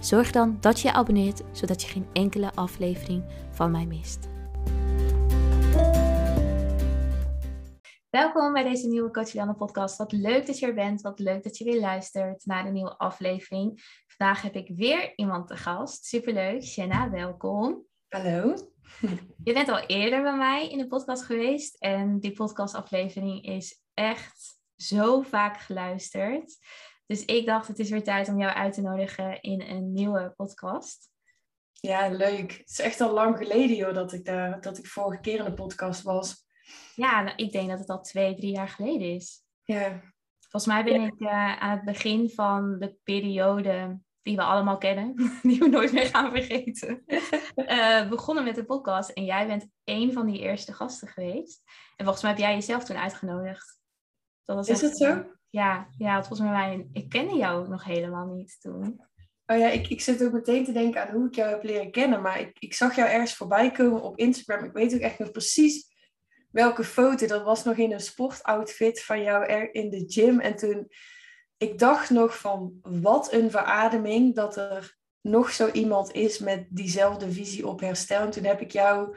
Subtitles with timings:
[0.00, 4.28] Zorg dan dat je je abonneert, zodat je geen enkele aflevering van mij mist.
[8.10, 9.96] Welkom bij deze nieuwe Coach podcast.
[9.96, 11.00] Wat leuk dat je er bent.
[11.00, 13.82] Wat leuk dat je weer luistert naar een nieuwe aflevering.
[14.06, 16.04] Vandaag heb ik weer iemand te gast.
[16.04, 16.62] Superleuk.
[16.62, 17.86] Shanna, welkom.
[18.08, 18.54] Hallo.
[19.44, 21.76] Je bent al eerder bij mij in de podcast geweest.
[21.78, 26.56] En die podcastaflevering is echt zo vaak geluisterd.
[27.08, 30.32] Dus ik dacht, het is weer tijd om jou uit te nodigen in een nieuwe
[30.36, 31.10] podcast.
[31.72, 32.52] Ja, leuk.
[32.52, 35.44] Het is echt al lang geleden joh, dat ik, daar, dat ik vorige keer in
[35.44, 36.46] de podcast was.
[36.94, 39.42] Ja, nou, ik denk dat het al twee, drie jaar geleden is.
[39.62, 40.00] Ja.
[40.40, 45.14] Volgens mij ben ik uh, aan het begin van de periode die we allemaal kennen,
[45.42, 47.02] die we nooit meer gaan vergeten,
[47.56, 49.10] uh, begonnen met de podcast.
[49.10, 51.62] En jij bent een van die eerste gasten geweest.
[51.96, 53.77] En volgens mij heb jij jezelf toen uitgenodigd.
[54.48, 55.24] Dat was is het zo?
[55.50, 59.00] Ja, ja, volgens mij, ik kende jou nog helemaal niet toen.
[59.46, 61.90] Oh ja, ik, ik zit ook meteen te denken aan hoe ik jou heb leren
[61.90, 62.22] kennen.
[62.22, 64.64] Maar ik, ik zag jou ergens voorbij komen op Instagram.
[64.64, 65.86] Ik weet ook echt nog precies
[66.50, 67.26] welke foto.
[67.26, 70.40] Dat was nog in een sportoutfit van jou er in de gym.
[70.40, 70.88] En toen,
[71.56, 77.32] ik dacht nog van, wat een verademing dat er nog zo iemand is met diezelfde
[77.32, 78.20] visie op herstel.
[78.20, 79.16] En toen heb ik jou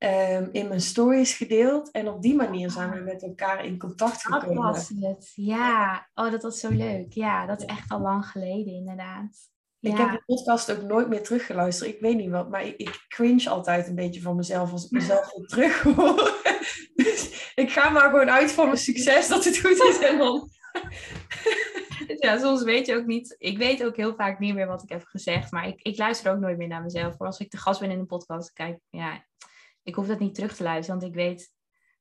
[0.00, 1.90] Ehm, in mijn stories gedeeld.
[1.90, 4.54] En op die manier zijn we met elkaar in contact gekomen.
[4.54, 6.08] Dat was het, ja.
[6.14, 7.12] Oh, dat was zo leuk.
[7.12, 9.48] Ja, dat is echt al lang geleden inderdaad.
[9.80, 11.90] Ik heb de podcast ook nooit meer teruggeluisterd.
[11.90, 14.90] Ik weet niet wat, maar ik, ik cringe altijd een beetje van mezelf als ik
[14.90, 16.40] mezelf weer terug hoor.
[16.94, 20.50] dus ik ga maar gewoon uit van mijn succes dat het goed is en dan...
[22.24, 23.34] ja, soms weet je ook niet.
[23.38, 26.32] Ik weet ook heel vaak niet meer wat ik heb gezegd, maar ik, ik luister
[26.32, 27.16] ook nooit meer naar mezelf.
[27.16, 29.28] Voor als ik de gast ben in een podcast, kijk, ja,
[29.82, 31.52] ik hoef dat niet terug te luisteren, want ik weet,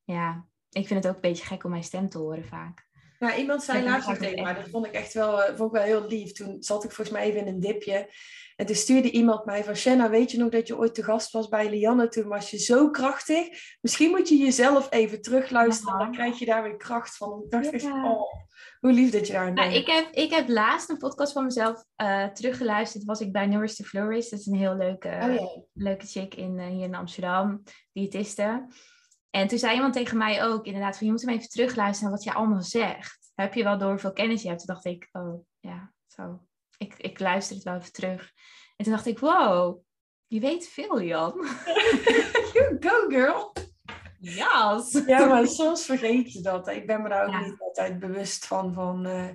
[0.04, 2.88] ja, ik vind het ook een beetje gek om mijn stem te horen vaak.
[3.20, 5.88] Ja, iemand zei laatst tegen mij, dat vond ik echt wel, uh, vond ik wel
[5.88, 6.32] heel lief.
[6.32, 8.14] Toen zat ik volgens mij even in een dipje.
[8.60, 11.32] En toen stuurde iemand mij van, Shanna, weet je nog dat je ooit te gast
[11.32, 12.08] was bij Lianne?
[12.08, 13.48] Toen was je zo krachtig.
[13.82, 17.42] Misschien moet je jezelf even terugluisteren, dan krijg je daar weer kracht van.
[17.44, 18.22] Ik dacht echt, oh,
[18.80, 21.84] hoe lief dat je daar nou, ik, heb, ik heb laatst een podcast van mezelf
[21.98, 23.04] uh, teruggeluisterd.
[23.04, 24.30] Was ik bij Nourish to Flourish.
[24.30, 28.68] Dat is een heel leuke, oh, leuke chick in, uh, hier in Amsterdam, diëtiste.
[29.30, 32.20] En toen zei iemand tegen mij ook inderdaad van je moet hem even terugluisteren naar
[32.20, 33.32] wat je allemaal zegt.
[33.36, 34.66] Heb je wel door hoeveel kennis je hebt?
[34.66, 36.48] Toen dacht ik, oh ja, zo.
[36.80, 38.32] Ik, ik luister het wel even terug.
[38.76, 39.82] En toen dacht ik, wow,
[40.28, 41.34] je weet veel, Jan.
[42.54, 43.54] you go, girl.
[44.20, 45.04] Yes.
[45.06, 46.68] Ja, maar soms vergeet je dat.
[46.68, 49.30] Ik ben me daar ook niet altijd bewust van, van, uh,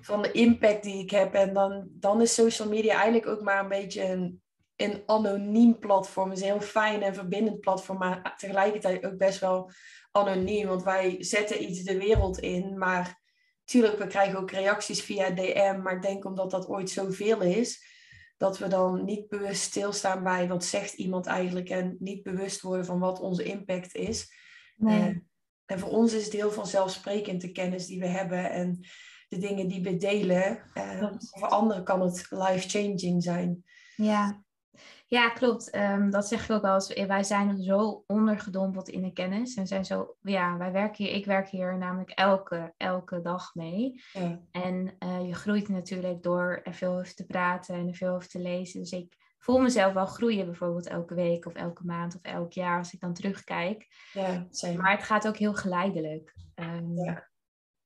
[0.00, 1.34] van de impact die ik heb.
[1.34, 4.42] En dan, dan is social media eigenlijk ook maar een beetje een,
[4.76, 6.28] een anoniem platform.
[6.28, 9.70] Het is een heel fijn en verbindend platform, maar tegelijkertijd ook best wel
[10.10, 10.68] anoniem.
[10.68, 13.20] Want wij zetten iets de wereld in, maar
[13.66, 15.80] tuurlijk, we krijgen ook reacties via DM.
[15.82, 17.84] Maar ik denk omdat dat ooit zoveel is,
[18.36, 22.86] dat we dan niet bewust stilstaan bij wat zegt iemand eigenlijk en niet bewust worden
[22.86, 24.32] van wat onze impact is.
[24.76, 25.10] Nee.
[25.10, 25.16] Uh,
[25.66, 28.86] en voor ons is het heel vanzelfsprekend de kennis die we hebben en
[29.28, 30.62] de dingen die we delen.
[30.74, 33.64] Uh, voor anderen kan het life-changing zijn.
[33.96, 34.44] Ja,
[35.06, 35.74] ja, klopt.
[35.74, 37.06] Um, dat zeg ik ook wel eens.
[37.06, 39.54] Wij zijn zo ondergedompeld in de kennis.
[39.54, 44.02] En zijn zo, ja, wij werken hier, ik werk hier namelijk elke, elke dag mee.
[44.12, 44.40] Ja.
[44.50, 48.28] En uh, je groeit natuurlijk door er veel over te praten en er veel over
[48.28, 48.80] te lezen.
[48.80, 52.78] Dus ik voel mezelf wel groeien, bijvoorbeeld elke week of elke maand of elk jaar
[52.78, 53.86] als ik dan terugkijk.
[54.12, 54.46] Ja,
[54.76, 56.34] maar het gaat ook heel geleidelijk.
[56.54, 57.28] Um, ja.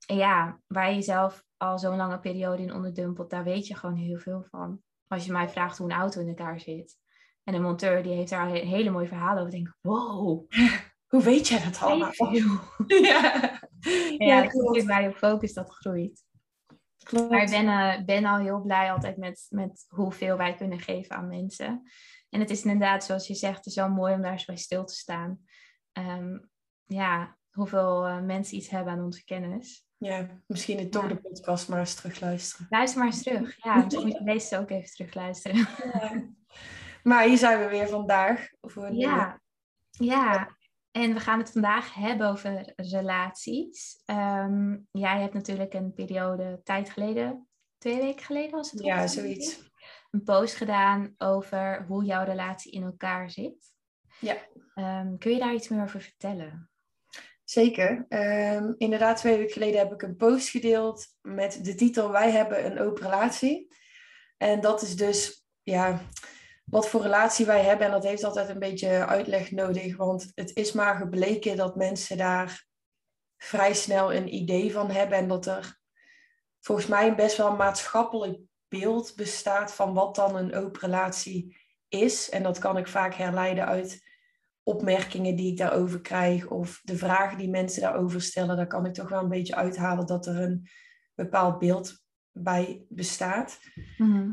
[0.07, 3.97] En ja, waar je jezelf al zo'n lange periode in onderdumpelt, daar weet je gewoon
[3.97, 4.83] heel veel van.
[5.07, 6.99] Als je mij vraagt hoe een auto in elkaar zit.
[7.45, 9.51] En een monteur die heeft daar een hele mooie verhalen over.
[9.51, 10.51] denk wow.
[11.11, 12.13] Hoe weet jij dat allemaal?
[12.87, 13.61] ja,
[14.19, 16.25] ja, dat is waar je focus dat groeit.
[17.03, 17.31] Klopt.
[17.31, 21.17] Maar ik ben, uh, ben al heel blij altijd met, met hoeveel wij kunnen geven
[21.17, 21.83] aan mensen.
[22.29, 24.57] En het is inderdaad, zoals je zegt, het is wel mooi om daar eens bij
[24.57, 25.41] stil te staan.
[25.93, 26.51] Um,
[26.85, 29.87] ja, hoeveel uh, mensen iets hebben aan onze kennis.
[29.97, 32.67] Ja, misschien het toch de podcast maar eens terugluisteren.
[32.71, 33.65] Luister maar eens terug.
[33.65, 35.57] Ja, misschien moet je deze ook even terugluisteren.
[35.57, 36.29] Ja.
[37.03, 38.49] Maar hier zijn we weer vandaag.
[38.61, 39.41] Voor ja.
[39.91, 40.57] ja,
[40.91, 44.03] en we gaan het vandaag hebben over relaties.
[44.07, 47.49] Um, jij hebt natuurlijk een periode tijd geleden,
[47.79, 48.83] twee weken geleden was het?
[48.83, 49.71] Ja, zoiets.
[50.11, 53.73] een post gedaan over hoe jouw relatie in elkaar zit.
[54.21, 54.37] Ja.
[54.75, 56.71] Ehm, kun je daar iets meer over vertellen?
[57.45, 58.07] Zeker.
[58.09, 62.67] Um, inderdaad, twee weken geleden heb ik een post gedeeld met de titel Wij hebben
[62.67, 63.75] een open relatie.
[64.37, 66.03] En dat is dus, ja,
[66.71, 67.87] wat voor relatie wij hebben.
[67.87, 69.97] En dat heeft altijd een beetje uitleg nodig.
[69.97, 72.67] Want het is maar gebleken dat mensen daar
[73.37, 75.19] vrij snel een idee van hebben.
[75.19, 75.79] En dat er
[76.61, 78.39] volgens mij best wel een maatschappelijk
[78.69, 81.57] beeld bestaat van wat dan een open relatie
[81.89, 82.31] is.
[82.31, 84.09] En dat kan ik vaak herleiden uit
[84.63, 88.57] opmerkingen die ik daarover krijg of de vragen die mensen daarover stellen.
[88.57, 90.69] Daar kan ik toch wel een beetje uithalen dat er een
[91.15, 92.00] bepaald beeld
[92.33, 93.59] bij bestaat.
[93.97, 94.31] Mhm.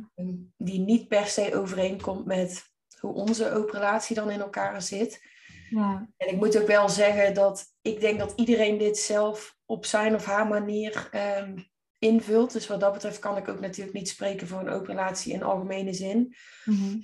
[0.57, 2.63] Die niet per se overeenkomt met
[2.99, 5.21] hoe onze open relatie dan in elkaar zit.
[5.69, 6.09] Ja.
[6.17, 10.15] En ik moet ook wel zeggen dat ik denk dat iedereen dit zelf op zijn
[10.15, 11.09] of haar manier
[11.39, 12.53] um, invult.
[12.53, 15.43] Dus wat dat betreft kan ik ook natuurlijk niet spreken voor een open relatie in
[15.43, 16.35] algemene zin.
[16.65, 16.99] Mhm.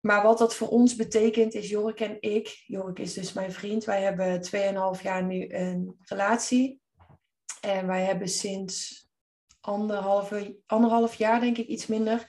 [0.00, 2.62] Maar wat dat voor ons betekent is Jorik en ik.
[2.66, 3.84] Jorik is dus mijn vriend.
[3.84, 4.42] Wij hebben
[4.96, 6.80] 2,5 jaar nu een relatie.
[7.60, 9.07] En wij hebben sinds
[9.68, 12.26] anderhalve, anderhalf jaar, denk ik, iets minder,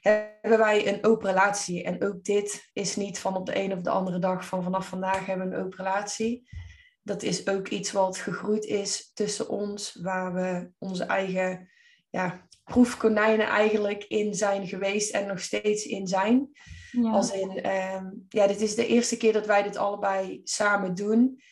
[0.00, 1.84] hebben wij een open relatie.
[1.84, 4.88] En ook dit is niet van op de een of de andere dag van vanaf
[4.88, 6.48] vandaag hebben we een open relatie.
[7.02, 11.68] Dat is ook iets wat gegroeid is tussen ons, waar we onze eigen
[12.10, 16.48] ja, proefkonijnen eigenlijk in zijn geweest en nog steeds in zijn.
[16.90, 17.10] Ja.
[17.10, 21.42] Als in, ehm, ja, dit is de eerste keer dat wij dit allebei samen doen.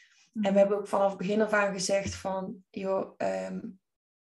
[0.43, 3.59] En we hebben ook vanaf het begin af aan gezegd van, joh, ehm,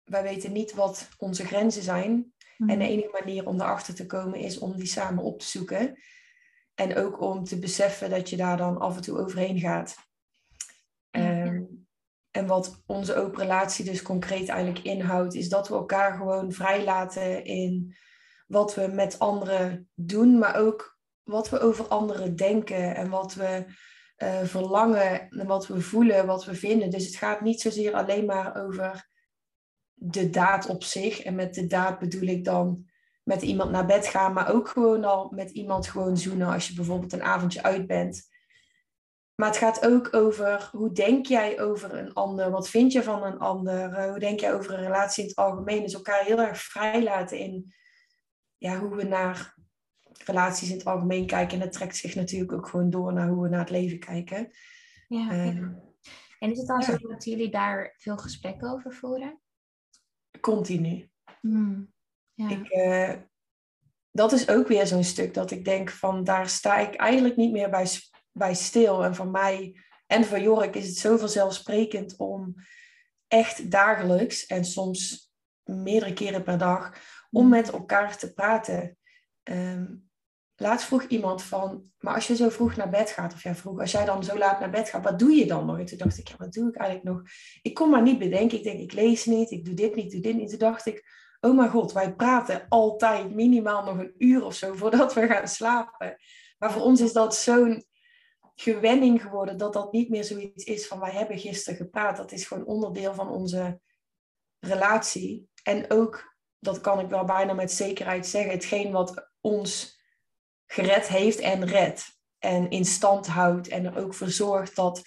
[0.03, 2.33] wij weten niet wat onze grenzen zijn.
[2.57, 2.81] En de mhm.
[2.81, 5.99] enige manier om erachter te komen is om die samen op te zoeken.
[6.75, 9.95] En ook om te beseffen dat je daar dan af en toe overheen gaat.
[11.09, 11.63] Ehm,
[12.31, 17.45] en wat onze open relatie dus concreet eigenlijk inhoudt, is dat we elkaar gewoon vrijlaten
[17.45, 17.95] in
[18.47, 23.65] wat we met anderen doen, maar ook wat we over anderen denken en wat we
[24.17, 26.89] uh, verlangen en wat we voelen, wat we vinden.
[26.89, 29.11] Dus het gaat niet zozeer alleen maar over
[30.05, 31.21] de daad op zich.
[31.21, 32.85] En met de daad bedoel ik dan
[33.23, 36.73] met iemand naar bed gaan, maar ook gewoon al met iemand gewoon zoenen als je
[36.73, 38.31] bijvoorbeeld een avondje uit bent.
[39.35, 42.51] Maar het gaat ook over hoe denk jij over een ander?
[42.51, 43.93] Wat vind je van een ander?
[43.93, 45.81] Eh, hoe denk jij over een relatie in het algemeen?
[45.81, 47.73] Dus elkaar heel erg vrijlaten in
[48.57, 49.55] ja, hoe we naar
[50.25, 51.53] relaties in het algemeen kijken.
[51.57, 54.49] En dat trekt zich natuurlijk ook gewoon door naar hoe we naar het leven kijken.
[55.07, 55.71] Ja, ehm,
[56.39, 59.42] En is het dan zo dat jullie daar veel gesprekken over voeren?
[60.43, 61.09] Continu.
[61.41, 61.93] Hmm,
[62.33, 62.49] ja.
[62.49, 63.13] Ik, eh,
[64.11, 67.51] dat is ook weer zo'n stuk dat ik denk van daar sta ik eigenlijk niet
[67.51, 67.87] meer bij,
[68.31, 69.03] bij stil.
[69.03, 72.55] En voor mij en voor Jorik is het zo vanzelfsprekend om
[73.27, 75.31] echt dagelijks en soms
[75.63, 76.93] meerdere keren per dag
[77.31, 77.49] om hmm.
[77.49, 78.97] met elkaar te praten.
[79.43, 80.09] Um,
[80.55, 83.79] laatst vroeg iemand van, maar als je zo vroeg naar bed gaat, of ja vroeg,
[83.79, 85.79] als jij dan zo laat naar bed gaat, wat doe je dan nog?
[85.79, 87.21] En toen dacht ik, ja, wat doe ik eigenlijk nog?
[87.61, 88.57] Ik kon maar niet bedenken.
[88.57, 90.49] Ik denk, ik lees niet, ik doe dit niet, doe dit niet.
[90.49, 91.03] Toen dacht ik,
[91.39, 95.47] oh mijn god, wij praten altijd minimaal nog een uur of zo voordat we gaan
[95.47, 96.17] slapen.
[96.57, 97.85] Maar voor ons is dat zo'n
[98.55, 102.17] gewenning geworden dat dat niet meer zoiets is van wij hebben gisteren gepraat.
[102.17, 103.79] Dat is gewoon onderdeel van onze
[104.59, 105.47] relatie.
[105.63, 109.92] En ook, dat kan ik wel bijna met zekerheid zeggen, hetgeen wat ons
[110.73, 112.17] gered heeft en redt.
[112.39, 115.01] En in stand houdt en er ook voor zorgt dat,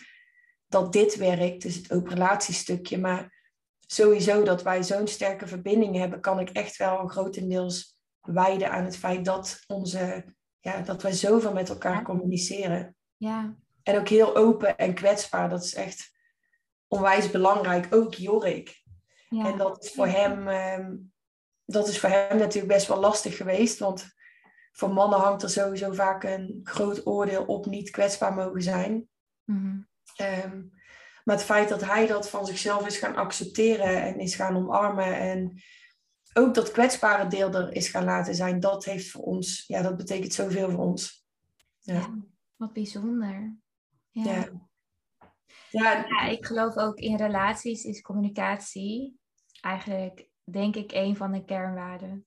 [0.66, 1.62] dat dit werkt.
[1.62, 2.98] Dus het open relatiestukje.
[2.98, 3.34] Maar
[3.86, 8.96] sowieso dat wij zo'n sterke verbinding hebben, kan ik echt wel grotendeels wijden aan het
[8.96, 10.24] feit dat, onze,
[10.60, 12.96] ja, dat wij zoveel met elkaar communiceren.
[13.16, 13.56] Ja.
[13.82, 15.48] En ook heel open en kwetsbaar.
[15.48, 16.10] Dat is echt
[16.88, 17.94] onwijs belangrijk.
[17.94, 18.82] Ook Jorik.
[19.28, 19.46] Ja.
[19.46, 20.96] En dat is voor hem, ehm,
[21.64, 23.78] dat is voor hem natuurlijk best wel lastig geweest.
[23.78, 24.15] Want
[24.76, 29.08] voor mannen hangt er sowieso vaak een groot oordeel op niet kwetsbaar mogen zijn.
[29.44, 29.80] Mhm.
[30.16, 30.62] Ehm,
[31.24, 35.18] maar het feit dat hij dat van zichzelf is gaan accepteren en is gaan omarmen
[35.18, 35.62] en
[36.34, 39.96] ook dat kwetsbare deel er is gaan laten zijn, dat heeft voor ons, ja, dat
[39.96, 41.26] betekent zoveel voor ons.
[41.80, 42.14] Ja,
[42.56, 43.56] wat bijzonder.
[44.10, 44.24] Ja.
[44.24, 44.48] ja.
[45.70, 46.06] Ja.
[46.08, 49.18] ja, ik geloof ook in relaties is communicatie
[49.60, 52.26] eigenlijk, denk ik, een van de kernwaarden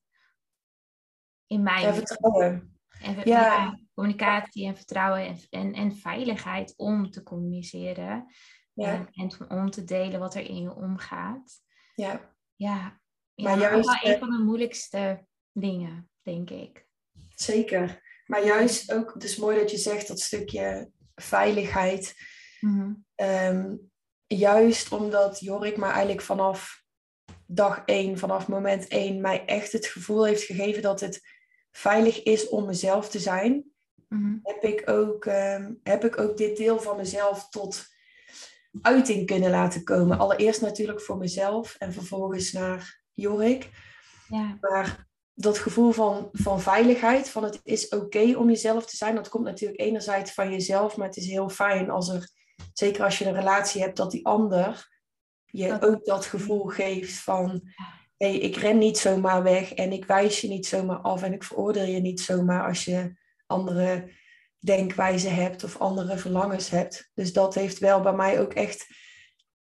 [1.50, 1.82] in mijn...
[1.82, 2.80] Ja, vertrouwen.
[3.02, 3.80] En, ja.
[3.94, 8.34] communicatie en vertrouwen en, en, en veiligheid om te communiceren.
[8.74, 8.94] Ja.
[8.94, 11.62] En, en om te delen wat er in je omgaat.
[11.96, 12.34] Ja.
[12.56, 13.00] Ja,
[13.36, 16.88] maar juist, wel een van de moeilijkste dingen, denk ik.
[17.30, 18.02] Zeker.
[18.26, 22.16] Maar juist ook, het is mooi dat je zegt dat stukje veiligheid.
[22.60, 22.94] Mhm.
[23.16, 23.76] Ehm,
[24.28, 26.84] juist omdat Jorik maar eigenlijk vanaf
[27.46, 31.39] dag één, vanaf moment één, mij echt het gevoel heeft gegeven dat het
[31.72, 33.64] veilig is om mezelf te zijn,
[34.08, 34.38] Mhm.
[34.44, 37.86] heb, ik ook, ehm, heb ik ook dit deel van mezelf tot
[38.82, 40.20] uiting kunnen laten komen.
[40.20, 43.70] Allereerst natuurlijk voor mezelf en vervolgens naar Jorik.
[44.28, 44.58] Ja.
[44.62, 49.30] Maar dat gevoel van, van veiligheid, van het is oké om jezelf te zijn, dat
[49.30, 52.30] komt natuurlijk enerzijds van jezelf, maar het is heel fijn als er,
[52.74, 54.88] zeker als je een relatie hebt, dat die ander
[55.46, 57.62] je Dat- ook dat gevoel geeft van,
[58.20, 61.44] hé, ik ren niet zomaar weg en ik wijs je niet zomaar af en ik
[61.44, 63.14] veroordeel je niet zomaar als je
[63.46, 64.12] andere
[64.60, 67.12] denkwijzen hebt of andere verlangens hebt.
[67.14, 68.88] Dus dat heeft wel bij mij ook echt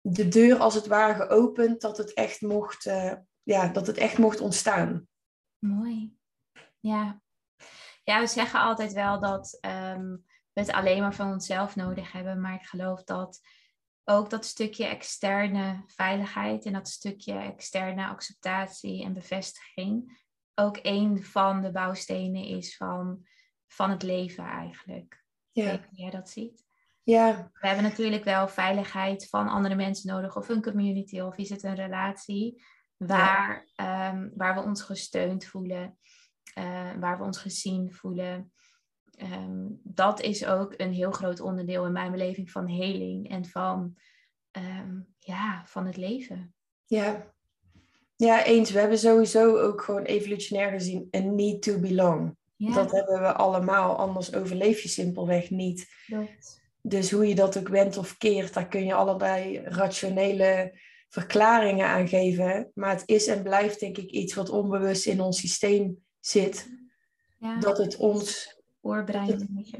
[0.00, 3.12] de deur als het ware geopend dat het echt mocht, eh,
[3.42, 5.08] ja, dat het echt mocht ontstaan.
[5.58, 6.16] Mooi.
[6.80, 7.20] Ja.
[8.04, 10.16] Ja, we zeggen altijd wel dat ehm,
[10.52, 12.40] we het alleen maar van onszelf nodig hebben.
[12.40, 13.40] Maar ik geloof dat
[14.08, 20.18] ook dat stukje externe veiligheid en dat stukje externe acceptatie en bevestiging
[20.54, 23.26] ook een van de bouwstenen is van,
[23.66, 25.24] van het leven eigenlijk.
[25.52, 26.64] Ik Ja, weet hoe jij dat ziet.
[27.02, 31.50] ja, We hebben natuurlijk wel veiligheid van andere mensen nodig, of een community, of is
[31.50, 32.64] het een relatie
[32.96, 35.98] waar, ehm, waar we ons gesteund voelen,
[36.54, 38.52] eh, waar we ons gezien voelen.
[39.18, 43.96] Ehm, dat is ook een heel groot onderdeel in mijn beleving van heling en van,
[44.50, 46.54] ehm, ja, van het leven.
[46.86, 47.36] ja.
[48.16, 48.70] Ja, eens.
[48.70, 52.36] We hebben sowieso ook gewoon evolutionair gezien een need to belong.
[52.56, 55.86] Ja, Dat hebben we allemaal, anders overleef je simpelweg niet.
[56.82, 62.08] Dus hoe je dat ook wendt of keert, daar kun je allerlei rationele verklaringen aan
[62.08, 62.70] geven.
[62.74, 66.68] Maar het is en blijft denk ik iets wat onbewust in ons systeem zit.
[67.38, 68.57] Ja, Dat het ons,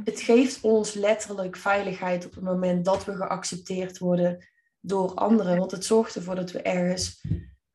[0.05, 4.47] het geeft ons letterlijk veiligheid op het moment dat we geaccepteerd worden
[4.81, 5.59] door anderen.
[5.59, 7.25] Want het zorgt ervoor dat we ergens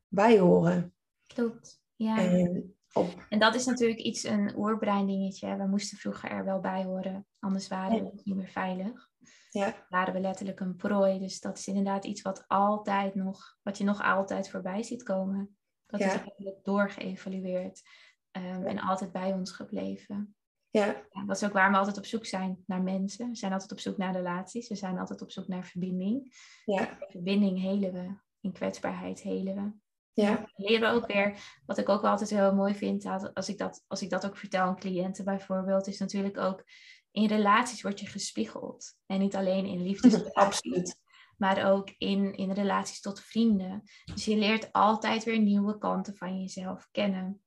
[0.07, 0.93] bij horen.
[1.27, 1.81] Klopt.
[1.95, 2.17] Ja.
[2.17, 5.57] En op, En dat is natuurlijk iets, een oerbrein dingetje.
[5.57, 8.03] We moesten vroeger er wel bij horen, anders waren Ja.
[8.03, 9.09] we niet meer veilig.
[9.49, 11.19] ja, Waren we letterlijk een prooi.
[11.19, 15.57] Dus dat is inderdaad iets wat altijd nog, wat je nog altijd voorbij ziet komen.
[15.85, 17.81] Dat is eigenlijk doorgeëvalueerd
[18.31, 20.35] ehm, en altijd bij ons gebleven.
[20.79, 23.29] Ja, Ja, dat is ook waar we altijd op zoek zijn naar mensen.
[23.29, 24.67] We zijn altijd op zoek naar relaties.
[24.67, 26.33] We zijn altijd op zoek naar verbinding.
[26.65, 28.15] ja, In verbinding helen we.
[28.41, 29.71] In kwetsbaarheid helen we.
[30.21, 33.57] ja, leren we ook weer, wat ik ook wel altijd heel mooi vind, als ik
[33.57, 36.63] dat, als ik dat ook vertel aan cliënten bijvoorbeeld, is natuurlijk ook
[37.11, 38.95] in relaties word je gespiegeld.
[39.05, 40.99] En niet alleen in liefdesrelaties, absoluut.
[41.37, 43.83] maar ook in, in relaties tot vrienden.
[44.05, 47.42] Dus je leert altijd weer nieuwe kanten van jezelf kennen.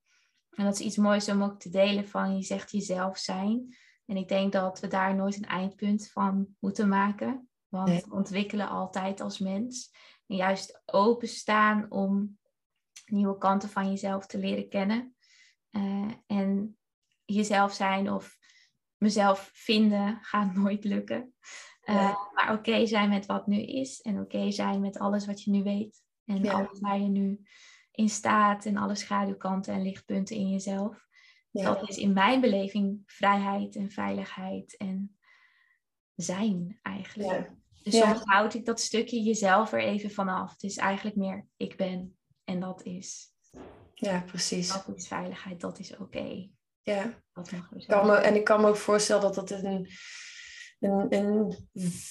[0.56, 3.76] En dat is iets moois om ook te delen van je zegt jezelf zijn.
[4.06, 7.48] En ik denk dat we daar nooit een eindpunt van moeten maken.
[7.68, 8.02] Want Nee.
[8.04, 9.90] we ontwikkelen altijd als mens.
[10.26, 12.38] En juist openstaan om
[13.06, 15.16] nieuwe kanten van jezelf te leren kennen.
[15.70, 16.78] Eh, en
[17.24, 18.36] jezelf zijn of
[18.96, 21.34] mezelf vinden gaat nooit lukken.
[21.80, 22.16] Eh.
[22.32, 24.00] Maar oké zijn met wat nu is.
[24.00, 26.02] En oké zijn met alles wat je nu weet.
[26.24, 26.52] En Ja.
[26.52, 27.40] alles waar je nu
[27.96, 28.66] in staat.
[28.66, 31.04] En alle schaduwkanten en lichtpunten in jezelf.
[31.50, 35.16] Ja, Dat is in mijn beleving vrijheid en veiligheid en
[36.14, 37.30] zijn eigenlijk.
[37.30, 38.12] ja, Dus Ja.
[38.12, 40.50] soms houd ik dat stukje jezelf er even vanaf.
[40.52, 43.32] Het is eigenlijk meer ik ben en dat is,
[43.94, 44.68] ja, precies.
[44.68, 46.48] dat is veiligheid, dat is oké.
[46.82, 47.22] Ja.
[47.32, 47.50] Dat
[47.86, 49.88] kan me, en ik kan me ook voorstellen dat dat een,
[50.78, 51.52] een, een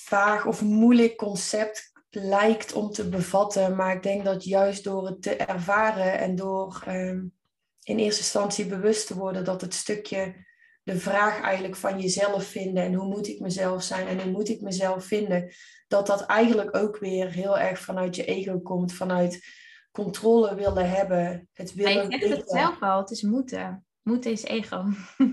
[0.03, 3.75] vaag of moeilijk concept lijkt om te bevatten.
[3.75, 7.23] Maar ik denk dat juist door het te ervaren en door ehm,
[7.83, 10.45] in eerste instantie bewust te worden dat het stukje
[10.83, 14.49] de vraag eigenlijk van jezelf vinden en hoe moet ik mezelf zijn en hoe moet
[14.49, 15.51] ik mezelf vinden,
[15.87, 19.45] dat dat eigenlijk ook weer heel erg vanuit je ego komt, vanuit
[19.91, 23.85] controle willen hebben, het Maar je willen zegt het zelf al, het is moeten.
[24.01, 24.83] Moeten is ego.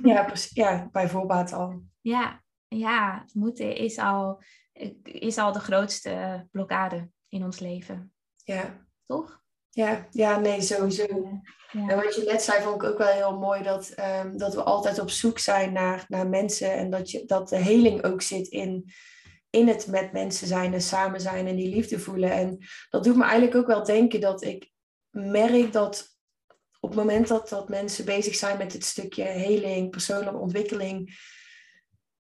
[0.03, 0.55] Ja, precies.
[0.55, 1.83] ja, bij voorbaat al.
[2.01, 4.43] Ja, ja, moeten is al,
[5.03, 8.13] is al de grootste blokkade in ons leven.
[8.45, 8.87] Ja.
[9.07, 9.41] Toch?
[9.71, 11.07] Ja, ja, nee, sowieso.
[11.73, 11.89] Ja.
[11.89, 14.63] En wat je net zei, vond ik ook wel heel mooi dat, ehm, dat we
[14.63, 18.49] altijd op zoek zijn naar, naar mensen en dat, je, dat de heling ook zit
[18.49, 18.93] in,
[19.51, 22.31] in het met mensen zijn en samen zijn en die liefde voelen.
[22.31, 22.59] En
[22.91, 24.71] dat doet me eigenlijk ook wel denken dat ik
[25.11, 26.13] merk dat
[26.81, 31.19] op het moment dat, dat mensen bezig zijn met het stukje heling, persoonlijke ontwikkeling,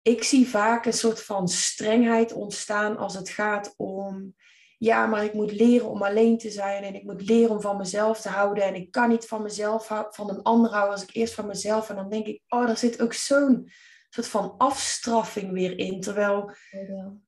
[0.06, 4.36] ik zie vaak een soort van strengheid ontstaan als het gaat om
[4.78, 7.78] ja, maar ik moet leren om alleen te zijn en ik moet leren om van
[7.78, 11.16] mezelf te houden en ik kan niet van mezelf van een ander houden als ik
[11.16, 13.70] eerst van mezelf en dan denk ik, oh, daar zit ook zo'n
[14.10, 16.52] soort van afstraffing weer in, terwijl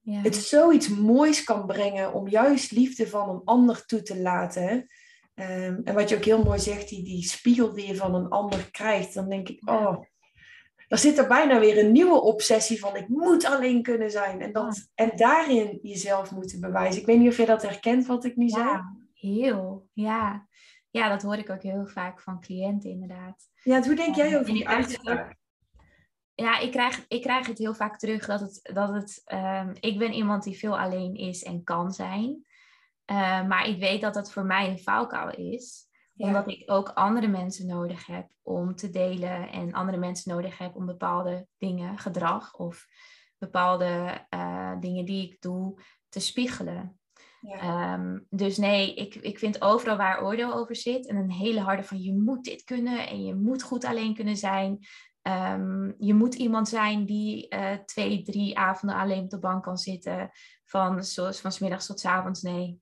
[0.01, 0.21] Ja.
[0.21, 4.87] het zoiets moois kan brengen om juist liefde van een ander toe te laten.
[5.33, 8.29] Ehm, en wat je ook heel mooi zegt, die, die spiegel die je van een
[8.29, 9.97] ander krijgt, dan denk ik, oh,
[10.87, 14.41] dan zit er bijna weer een nieuwe obsessie van ik moet alleen kunnen zijn.
[14.41, 17.01] En, dat, en daarin jezelf moeten bewijzen.
[17.01, 18.81] Ik weet niet of je dat herkent wat ik nu ja, zei.
[19.13, 20.47] Heel, ja.
[20.89, 23.49] Ja, dat hoor ik ook heel vaak van cliënten inderdaad.
[23.63, 25.35] Ja, hoe denk jij over die uitspraak?
[26.33, 28.69] Ja, ik krijg, ik krijg het heel vaak terug dat het.
[28.73, 32.45] Dat het um, ik ben iemand die veel alleen is en kan zijn.
[33.11, 35.86] Uh, maar ik weet dat dat voor mij een valkuil is
[36.17, 40.75] omdat ik ook andere mensen nodig heb om te delen en andere mensen nodig heb
[40.75, 42.85] om bepaalde dingen, gedrag of
[43.37, 46.99] bepaalde uh, dingen die ik doe, te spiegelen.
[47.41, 47.93] Ja.
[47.93, 51.83] Um, dus nee, ik, ik vind overal waar oordeel over zit en een hele harde
[51.83, 54.79] van je moet dit kunnen en je moet goed alleen kunnen zijn.
[55.21, 59.77] Um, je moet iemand zijn die uh, twee, drie avonden alleen op de bank kan
[59.77, 60.29] zitten,
[60.63, 62.41] van, zoals van s middags tot s avonds.
[62.41, 62.79] Nee.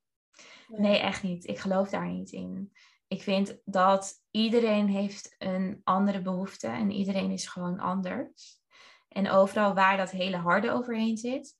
[0.68, 1.48] nee, echt niet.
[1.48, 2.72] Ik geloof daar niet in
[3.08, 8.64] ik vind dat iedereen heeft een andere behoefte en iedereen is gewoon anders.
[9.08, 11.56] En overal waar dat hele harde overheen zit,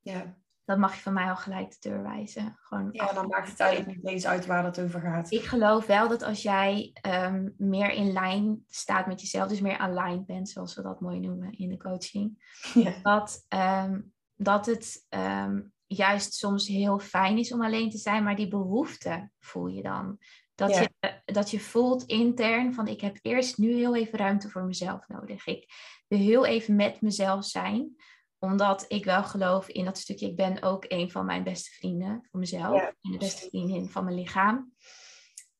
[0.00, 0.36] ja.
[0.64, 2.56] dat mag je van mij al gelijk de deur wijzen.
[2.60, 5.30] Gewoon ja, dan maakt het eigenlijk niet eens uit waar dat over gaat.
[5.30, 9.78] Ik geloof wel dat als jij ehm, meer in lijn staat met jezelf, dus meer
[9.78, 12.94] aligned bent, zoals we dat mooi noemen in de coaching, ja.
[13.02, 14.00] dat, ehm,
[14.34, 19.30] dat het ehm, juist soms heel fijn is om alleen te zijn, maar die behoefte
[19.38, 20.18] voel je dan.
[20.54, 20.90] Dat, je,
[21.24, 25.46] dat je voelt intern van ik heb eerst nu heel even ruimte voor mezelf nodig.
[25.46, 25.72] Ik
[26.08, 27.96] wil heel even met mezelf zijn.
[28.38, 30.26] Omdat ik wel geloof in dat stukje.
[30.26, 32.80] Ik ben ook een van mijn beste vrienden voor mezelf.
[32.80, 34.72] En de beste vriendin van mijn lichaam.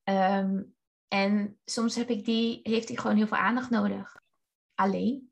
[0.02, 0.62] Ehm,
[1.08, 4.22] en soms heb ik die, heeft hij gewoon heel veel aandacht nodig.
[4.75, 5.31] Alleen.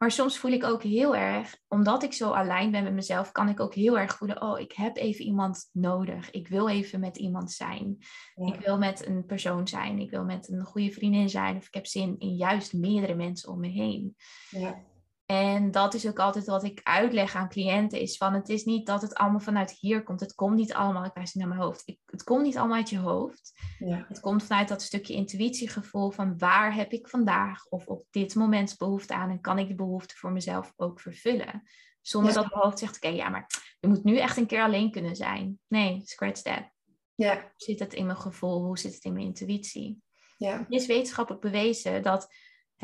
[0.00, 3.48] Maar soms voel ik ook heel erg, omdat ik zo alleen ben met mezelf, kan
[3.48, 6.30] ik ook heel erg voelen, oh, ik heb even iemand nodig.
[6.30, 7.98] Ik wil even met iemand zijn.
[8.34, 9.98] Ik wil met een persoon zijn.
[9.98, 11.56] Ik wil met een goede vriendin zijn.
[11.56, 14.16] Of ik heb zin in juist meerdere mensen om me heen.
[14.50, 14.84] Ja.
[15.30, 18.86] En dat is ook altijd wat ik uitleg aan cliënten, is van het is niet
[18.86, 20.20] dat het allemaal vanuit hier komt.
[20.20, 21.82] Het komt niet allemaal, ik wijs naar mijn hoofd.
[21.84, 23.52] Ik, het komt niet allemaal uit je hoofd.
[23.78, 24.04] Ja.
[24.08, 28.78] Het komt vanuit dat stukje intuïtiegevoel van waar heb ik vandaag of op dit moment
[28.78, 31.62] behoefte aan en kan ik die behoefte voor mezelf ook vervullen.
[32.00, 33.46] Zonder dat mijn hoofd zegt, oké, ja, maar
[33.80, 35.58] je moet nu echt een keer alleen kunnen zijn.
[35.68, 36.70] Nee, scratch that.
[37.14, 37.34] Ja.
[37.34, 38.64] Hoe zit het in mijn gevoel?
[38.64, 40.02] Hoe zit het in mijn intuïtie?
[40.36, 40.58] Ja.
[40.58, 42.28] Het is wetenschappelijk bewezen dat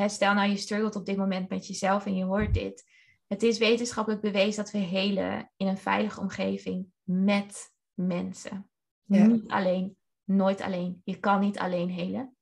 [0.04, 2.85] stel nou je struggelt op dit moment met jezelf en je hoort dit.
[3.26, 8.70] Het is wetenschappelijk bewezen dat we helen in een veilige omgeving met mensen.
[9.04, 11.00] Niet alleen, nooit alleen.
[11.04, 12.37] Je kan niet alleen helen.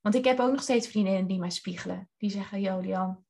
[0.00, 2.10] Want ik heb ook nog steeds vriendinnen die mij spiegelen.
[2.16, 3.24] Die zeggen, yo Lian,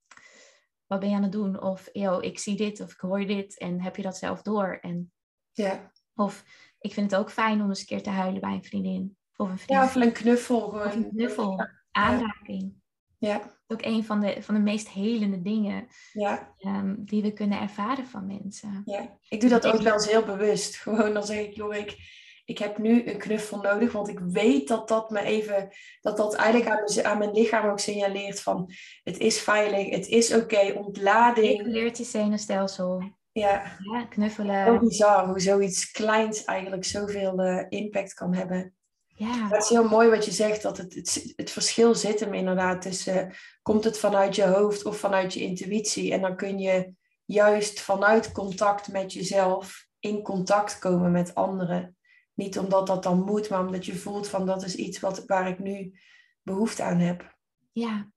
[0.87, 1.63] wat ben je aan het doen?
[1.63, 4.79] Of, yo, ik zie dit of ik hoor dit en heb je dat zelf door?
[4.81, 5.13] En,
[5.53, 5.93] ja.
[6.15, 6.45] Of,
[6.79, 9.17] ik vind het ook fijn om eens een keer te huilen bij een vriendin.
[9.37, 9.81] Of een vriend.
[9.81, 10.61] Ja, of een knuffel.
[10.61, 10.87] Gewoon.
[10.87, 12.82] Of een knuffel, aanraking.
[13.27, 13.57] Ja.
[13.67, 16.55] Ook een van de, van de meest helende dingen ja.
[16.59, 18.83] Ehm, die we kunnen ervaren van mensen.
[18.85, 20.77] Ja, ik doe dat ook wel eens heel bewust.
[20.77, 21.97] Gewoon dan zeg ik, joh, ik,
[22.45, 25.69] ik heb nu een knuffel nodig, want ik weet dat dat me even,
[26.01, 28.71] dat dat eigenlijk aan mijn, aan mijn lichaam ook signaleert van,
[29.03, 31.59] het is veilig, het is oké, okay, ontlading.
[31.59, 33.03] Reguleert je zenuwstelsel.
[33.33, 33.77] Ja.
[33.93, 34.65] ja, knuffelen.
[34.65, 38.75] Heel bizar hoe zoiets kleins eigenlijk zoveel uh, impact kan hebben.
[39.23, 39.49] Ja.
[39.49, 42.83] Het is heel mooi wat je zegt, dat het, het, het verschil zit hem inderdaad
[42.83, 46.13] tussen, komt het vanuit je hoofd of vanuit je intuïtie?
[46.13, 51.97] En dan kun je juist vanuit contact met jezelf in contact komen met anderen.
[52.35, 55.49] Niet omdat dat dan moet, maar omdat je voelt van dat is iets wat, waar
[55.49, 55.99] ik nu
[56.43, 57.37] behoefte aan heb.
[57.73, 58.11] Ja.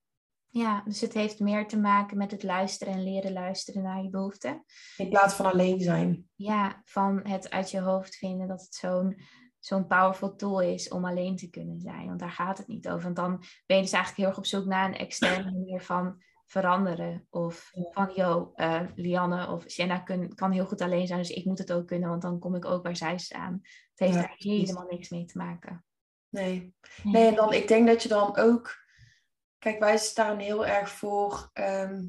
[0.46, 4.10] ja, dus het heeft meer te maken met het luisteren en leren luisteren naar je
[4.10, 4.64] behoeften.
[4.96, 6.28] In plaats van alleen zijn.
[6.34, 9.16] Ja, van het uit je hoofd vinden dat het zo'n
[9.66, 12.06] zo'n powerful tool is om alleen te kunnen zijn.
[12.06, 13.02] Want daar gaat het niet over.
[13.02, 16.22] Want dan ben je dus eigenlijk heel erg op zoek naar een externe manier van
[16.46, 17.26] veranderen.
[17.30, 21.44] Of van, yo, uh, Lianne of Sienna kun, kan heel goed alleen zijn, dus ik
[21.44, 23.60] moet het ook kunnen, want dan kom ik ook waar zij staan.
[23.62, 25.84] Het heeft daar helemaal niks mee te maken.
[26.28, 26.74] Nee.
[27.02, 28.84] Nee, en dan, ik denk dat je dan ook...
[29.58, 32.02] Kijk, wij staan heel erg voor ehm,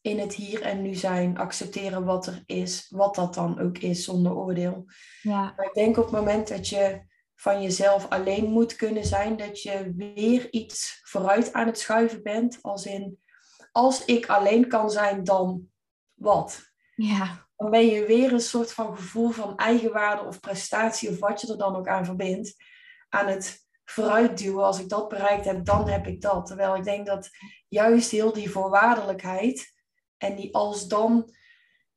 [0.00, 4.04] in het hier en nu zijn, accepteren wat er is, wat dat dan ook is,
[4.04, 4.84] zonder oordeel.
[5.22, 5.52] Ja.
[5.56, 7.02] Maar ik denk op het moment dat je
[7.34, 12.58] van jezelf alleen moet kunnen zijn, dat je weer iets vooruit aan het schuiven bent,
[12.60, 13.18] als in,
[13.72, 15.68] als ik alleen kan zijn, dan
[16.14, 16.60] wat?
[16.94, 17.48] Ja.
[17.56, 21.52] Dan ben je weer een soort van gevoel van eigenwaarde of prestatie, of wat je
[21.52, 22.54] er dan ook aan verbindt,
[23.08, 24.64] aan het vooruitduwen.
[24.64, 26.46] Als ik dat bereikt heb, dan heb ik dat.
[26.46, 27.30] Terwijl ik denk dat
[27.68, 29.78] juist heel die voorwaardelijkheid
[30.20, 31.34] en die als dan,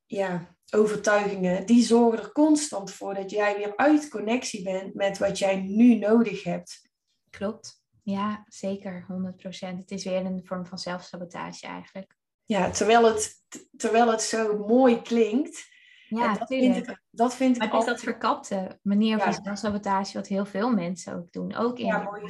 [0.05, 5.37] ja, overtuigingen, die zorgen er constant voor dat jij weer uit connectie bent met wat
[5.37, 6.89] jij nu nodig hebt.
[7.29, 7.81] Klopt.
[8.03, 9.05] Ja, zeker.
[9.07, 9.77] 100%.
[9.77, 12.15] Het is weer een vorm van zelfsabotage eigenlijk.
[12.45, 13.43] Ja, terwijl het,
[13.77, 15.71] terwijl het zo mooi klinkt.
[16.07, 20.17] Ja, dat vind ik, dat vind maar ik het is dat verkapte manier van zelfsabotage
[20.17, 21.55] wat heel veel mensen ook doen.
[21.55, 22.21] Ook in ja, mooi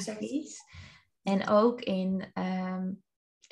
[1.24, 2.92] En ook in ehm,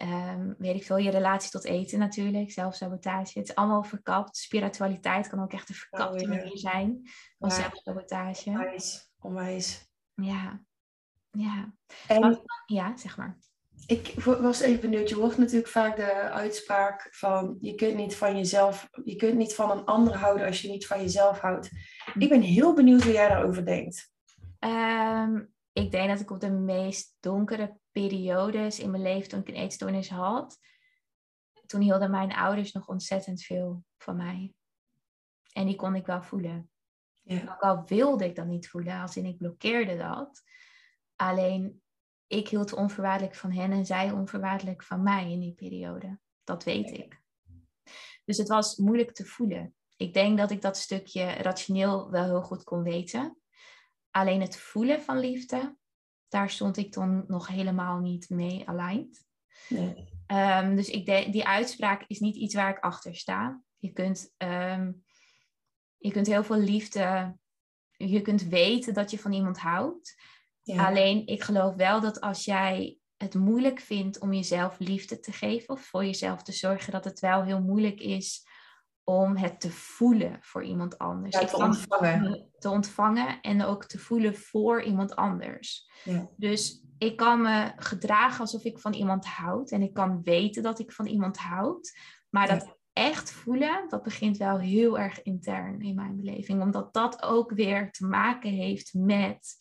[0.02, 3.40] um, weet ik veel, je relatie tot eten natuurlijk, zelfsabotage.
[3.40, 4.38] Het is allemaal verkapt.
[4.38, 7.02] Spiritualiteit kan ook echt een verkapte oh, manier zijn
[7.40, 7.56] van ja.
[7.56, 8.50] zelfsabotage.
[8.50, 9.90] Onwijs, onwijs.
[10.14, 10.62] Ja,
[11.32, 11.74] ja.
[12.08, 13.38] En, ja, zeg maar.
[13.86, 18.38] Ik was even benieuwd, je hoort natuurlijk vaak de uitspraak van je kunt niet van
[18.38, 21.70] jezelf, je kunt niet van een ander houden als je niet van jezelf houdt.
[22.18, 24.12] Ik ben heel benieuwd hoe jij daarover denkt.
[24.60, 29.48] Um, ik denk dat ik op de meest donkere periodes in mijn leven toen ik
[29.48, 30.58] een eetstoornis had,
[31.66, 34.54] toen hielden mijn ouders nog ontzettend veel van mij.
[35.54, 36.70] En die kon ik wel voelen.
[37.22, 37.42] Ja.
[37.42, 40.42] Ook al wilde ik dat niet voelen, als in ik blokkeerde dat.
[41.16, 41.82] Alleen
[42.28, 46.20] ik hield onvoorwaardelijk van hen en zij onvoorwaardelijk van mij in die periode.
[46.44, 47.22] Dat weet ik.
[48.26, 49.76] Dus het was moeilijk te voelen.
[49.96, 53.38] Ik denk dat ik dat stukje rationeel wel heel goed kon weten.
[54.12, 55.78] Alleen het voelen van liefde,
[56.32, 59.26] daar stond ik dan nog helemaal niet mee aligned.
[59.70, 60.10] Nee.
[60.26, 63.62] Ehm, dus ik denk, die uitspraak is niet iets waar ik achter sta.
[63.78, 64.92] Je kunt, ehm,
[65.98, 67.36] je kunt heel veel liefde,
[67.92, 70.22] je kunt weten dat je van iemand houdt.
[70.64, 70.88] Ja.
[70.88, 75.70] Alleen ik geloof wel dat als jij het moeilijk vindt om jezelf liefde te geven
[75.70, 78.46] of voor jezelf te zorgen, dat het wel heel moeilijk is
[79.04, 81.40] om het te voelen voor iemand anders.
[81.40, 82.50] Ja, te ontvangen.
[82.60, 85.90] Te ontvangen en ook te voelen voor iemand anders.
[86.04, 86.30] Ja.
[86.38, 89.72] Dus ik kan me gedragen alsof ik van iemand houd.
[89.72, 92.00] En ik kan weten dat ik van iemand houd.
[92.30, 96.62] Maar dat echt voelen, dat begint wel heel erg intern in mijn beleving.
[96.62, 99.58] Omdat dat ook weer te maken heeft met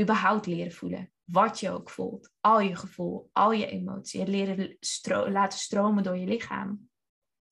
[0.00, 1.12] überhaupt leren voelen.
[1.24, 2.30] Wat je ook voelt.
[2.40, 4.26] Al je gevoel, al je emotie.
[4.26, 4.76] Leren
[5.32, 6.88] laten stromen door je lichaam.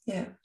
[0.03, 0.39] Ja.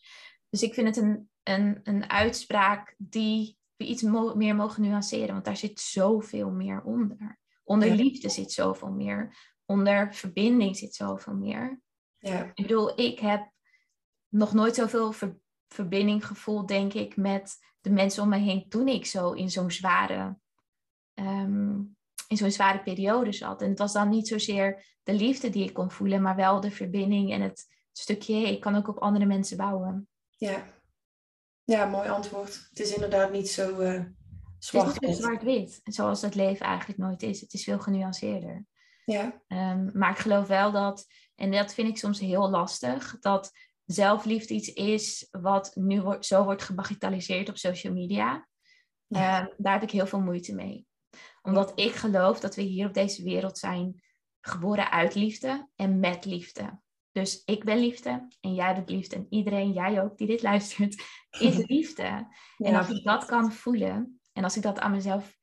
[0.49, 4.01] Dus ik vind het een, een, een uitspraak die we iets
[4.35, 7.39] meer mogen nuanceren, want daar zit zoveel meer onder.
[7.63, 9.37] Onder liefde zit zoveel meer.
[9.65, 11.81] Onder verbinding zit zoveel meer.
[12.17, 12.43] Ja.
[12.53, 13.51] Ik bedoel, ik heb
[14.29, 15.13] nog nooit zoveel
[15.67, 19.71] verbinding gevoeld, denk ik, met de mensen om me heen toen ik zo in zo'n
[19.71, 20.37] zware,
[21.13, 21.75] ehm,
[22.27, 23.61] in zo'n zware periode zat.
[23.61, 26.71] En het was dan niet zozeer de liefde die ik kon voelen, maar wel de
[26.71, 30.07] verbinding en het stukje, ik kan ook op andere mensen bouwen.
[30.39, 30.65] Ja.
[31.63, 32.67] ja, mooi antwoord.
[32.69, 34.03] Het is inderdaad niet zo uh,
[34.59, 34.93] zwart-wit.
[34.93, 37.41] Het is niet zwart-wit, zoals het leven eigenlijk nooit is.
[37.41, 38.65] Het is veel genuanceerder.
[39.05, 39.41] Ja.
[39.47, 43.51] Um, maar ik geloof wel dat, en dat vind ik soms heel lastig, dat
[43.85, 48.47] zelfliefde iets is wat nu wordt, zo wordt gebagitaliseerd op social media.
[49.07, 49.41] Ja.
[49.41, 50.87] Um, daar heb ik heel veel moeite mee.
[51.41, 54.03] Omdat ik geloof dat we hier op deze wereld zijn
[54.41, 56.79] geboren uit liefde en met liefde.
[57.11, 61.03] Dus ik ben liefde en jij bent liefde en iedereen, jij ook die dit luistert,
[61.39, 62.27] is liefde.
[62.57, 65.37] En als ik dat kan voelen en als ik dat aan mezelf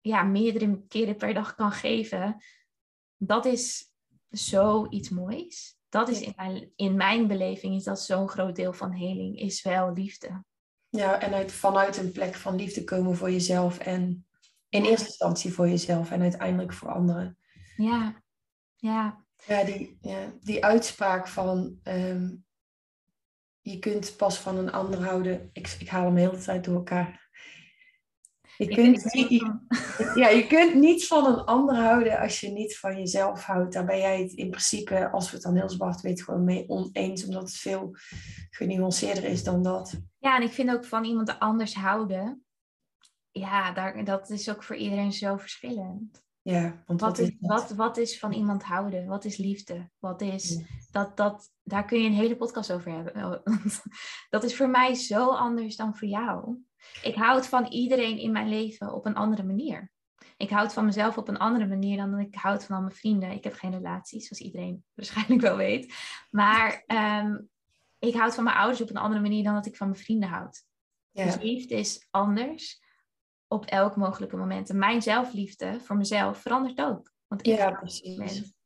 [0.00, 2.44] ja, meerdere keren per dag kan geven,
[3.16, 3.92] dat is
[4.28, 5.76] zoiets moois.
[5.88, 9.62] Dat is in mijn, in mijn beleving is dat zo'n groot deel van heling, is
[9.62, 10.44] wel liefde.
[10.88, 14.26] Ja, en uit, vanuit een plek van liefde komen voor jezelf en
[14.68, 17.38] in eerste instantie voor jezelf en uiteindelijk voor anderen.
[17.76, 18.22] Ja,
[18.76, 19.26] ja.
[19.46, 22.28] Ja, die, ja, die uitspraak van ehm,
[23.60, 25.50] je kunt pas van een ander houden.
[25.52, 27.26] Ik, ik haal hem de hele tijd door elkaar.
[28.56, 29.44] Je kunt, niet,
[30.22, 33.72] ja, je kunt niet van een ander houden als je niet van jezelf houdt.
[33.72, 36.68] Daar ben jij het in principe, als we het dan heel zwart weten, gewoon mee
[36.68, 37.24] oneens.
[37.24, 37.96] Omdat het veel
[38.50, 40.00] genuanceerder is dan dat.
[40.18, 42.44] Ja, en ik vind ook van iemand anders houden.
[43.30, 46.26] Ja, daar, dat is ook voor iedereen zo verschillend.
[46.50, 49.06] Ja, want wat, is, wat, wat is van iemand houden?
[49.06, 49.90] Wat is liefde?
[49.98, 53.42] Wat is dat, dat, daar kun je een hele podcast over hebben.
[54.30, 56.56] dat is voor mij zo anders dan voor jou.
[57.02, 59.92] Ik houd van iedereen in mijn leven op een andere manier.
[60.36, 63.30] Ik houd van mezelf op een andere manier dan ik houd van al mijn vrienden.
[63.30, 65.94] Ik heb geen relaties, zoals iedereen waarschijnlijk wel weet.
[66.30, 67.38] Maar ehm,
[67.98, 70.28] ik houd van mijn ouders op een andere manier dan dat ik van mijn vrienden
[70.28, 70.64] houd.
[71.10, 71.24] Ja.
[71.24, 72.86] Dus liefde is anders
[73.48, 74.70] op elk mogelijke moment.
[74.70, 77.12] En mijn zelfliefde voor mezelf verandert ook.
[77.26, 78.56] Want ik ja, precies.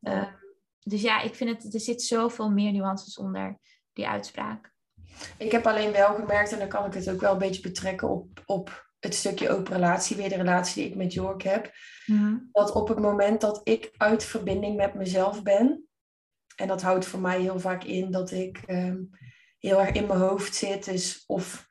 [0.00, 0.32] Uh,
[0.80, 3.58] dus ja, ik vind het, er zit zoveel meer nuances onder
[3.92, 4.72] die uitspraak.
[5.36, 8.08] Ik heb alleen wel gemerkt, en dan kan ik het ook wel een beetje betrekken
[8.08, 11.72] op, op het stukje open relatie, weer de relatie die ik met Jork heb.
[12.06, 12.36] Mhm.
[12.52, 15.88] Dat op het moment dat ik uit verbinding met mezelf ben,
[16.56, 19.02] en dat houdt voor mij heel vaak in dat ik ehm,
[19.58, 20.84] heel erg in mijn hoofd zit.
[20.84, 21.66] Dus of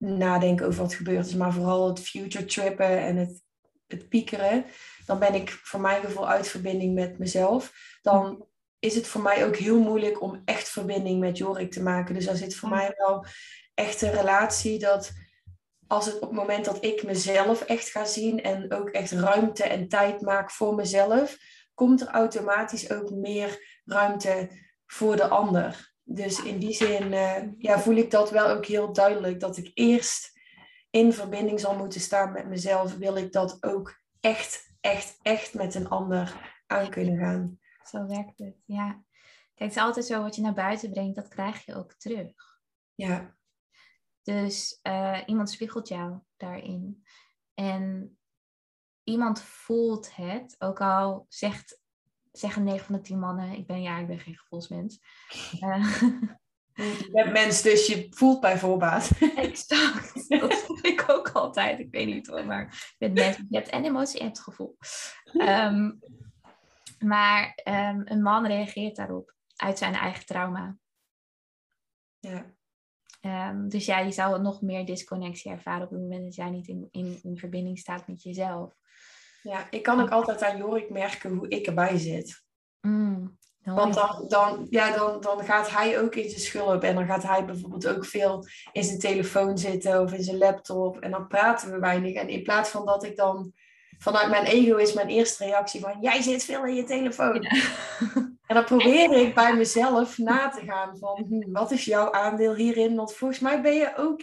[0.00, 3.42] nadenken over wat gebeurd is, maar vooral het future trippen en het,
[3.86, 4.64] het piekeren.
[5.06, 7.72] Dan ben ik voor mijn gevoel uit verbinding met mezelf.
[8.02, 8.46] Dan
[8.78, 12.14] is het voor mij ook heel moeilijk om echt verbinding met Jorik te maken.
[12.14, 13.24] Dus daar zit voor mij wel
[13.74, 15.12] echt een relatie dat
[15.86, 19.64] als het op het moment dat ik mezelf echt ga zien en ook echt ruimte
[19.64, 21.36] en tijd maak voor mezelf,
[21.74, 24.50] komt er automatisch ook meer ruimte
[24.86, 25.89] voor de ander.
[26.12, 29.40] Dus in die zin uh, ja, voel ik dat wel ook heel duidelijk.
[29.40, 30.38] Dat ik eerst
[30.90, 32.96] in verbinding zal moeten staan met mezelf.
[32.96, 37.58] Wil ik dat ook echt, echt, echt met een ander aan kunnen gaan.
[37.84, 38.88] Zo werkt het, ja.
[39.54, 42.60] Kijk, het is altijd zo wat je naar buiten brengt, dat krijg je ook terug.
[42.94, 43.36] Ja.
[44.22, 47.04] Dus uh, iemand spiegelt jou daarin.
[47.54, 48.18] En
[49.04, 51.79] iemand voelt het, ook al zegt
[52.32, 55.00] zeggen 9 van de 10 mannen, ik ben ja, ik ben geen gevoelsmens.
[55.60, 56.00] Uh,
[56.74, 59.10] je bent mens, dus je voelt bij voorbaat.
[59.36, 60.28] exact.
[60.28, 61.78] Dat voel ik ook altijd.
[61.78, 63.36] Ik weet niet hoor, maar je bent mens.
[63.36, 64.76] Je hebt en emotie en het gevoel.
[65.32, 66.00] Um,
[66.98, 70.76] maar um, een man reageert daarop uit zijn eigen trauma.
[72.18, 72.54] Ja.
[73.20, 76.68] Um, dus ja, je zou nog meer disconnectie ervaren op het moment dat jij niet
[76.68, 78.74] in, in, in verbinding staat met jezelf.
[79.42, 82.42] Ja, ik kan ook altijd aan Jorik merken hoe ik erbij zit.
[82.80, 87.06] Mm, Want dan, dan, ja, dan, dan gaat hij ook in zijn schulp en dan
[87.06, 91.26] gaat hij bijvoorbeeld ook veel in zijn telefoon zitten of in zijn laptop en dan
[91.26, 92.14] praten we weinig.
[92.14, 93.52] En in plaats van dat ik dan
[93.98, 97.46] vanuit mijn ego is mijn eerste reactie van jij zit veel in je telefoon.
[98.50, 102.54] En dan probeer ik bij mezelf na te gaan van hm, wat is jouw aandeel
[102.54, 102.96] hierin?
[102.96, 104.20] Want volgens mij ben je ook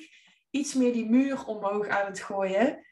[0.49, 2.85] iets meer die muur omhoog aan het gooien.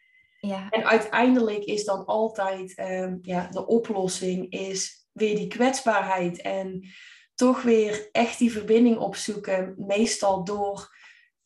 [0.45, 0.69] Ja.
[0.69, 6.41] En uiteindelijk is dan altijd um, ja, de oplossing is weer die kwetsbaarheid.
[6.41, 6.87] En
[7.35, 9.73] toch weer echt die verbinding opzoeken.
[9.77, 10.93] Meestal door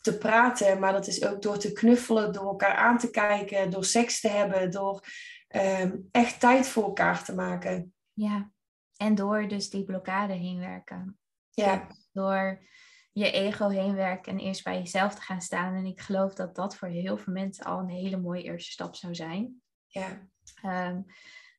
[0.01, 3.85] te praten, maar dat is ook door te knuffelen, door elkaar aan te kijken, door
[3.85, 5.03] seks te hebben, door
[5.55, 7.93] um, echt tijd voor elkaar te maken.
[8.13, 8.51] Ja,
[8.97, 11.17] en door dus die blokkade heen werken.
[11.49, 11.88] Ja.
[12.12, 12.62] Door
[13.19, 15.75] je ego heen werken en eerst bij jezelf te gaan staan.
[15.75, 18.95] En ik geloof dat dat voor heel veel mensen al een hele mooie eerste stap
[18.95, 19.62] zou zijn.
[19.88, 20.27] Ja.
[20.65, 21.05] Um,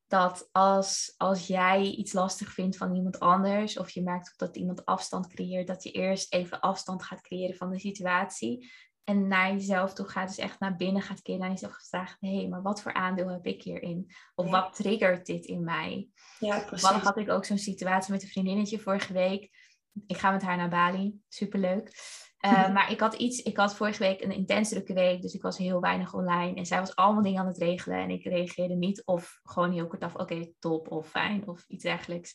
[0.07, 4.85] dat als, als jij iets lastig vindt van iemand anders, of je merkt dat iemand
[4.87, 8.71] afstand creëert, dat je eerst even afstand gaat creëren van de situatie.
[9.05, 12.37] En naar jezelf toe gaat, dus echt naar binnen gaat keren, naar jezelf vragen: hé,
[12.37, 14.11] hey, maar wat voor aandeel heb ik hierin?
[14.35, 14.51] Of Ja.
[14.51, 16.09] wat triggert dit in mij?
[16.39, 17.03] Ja, Toevallig precies.
[17.03, 19.60] had ik ook zo'n situatie met een vriendinnetje vorige week.
[20.07, 21.93] Ik ga met haar naar Bali, superleuk.
[22.47, 25.43] Uh, maar ik had iets, ik had vorige week een intens drukke week, dus ik
[25.43, 26.57] was heel weinig online.
[26.57, 29.87] En zij was allemaal dingen aan het regelen en ik reageerde niet of gewoon heel
[29.87, 32.35] kort af, oké, top of fijn of iets dergelijks.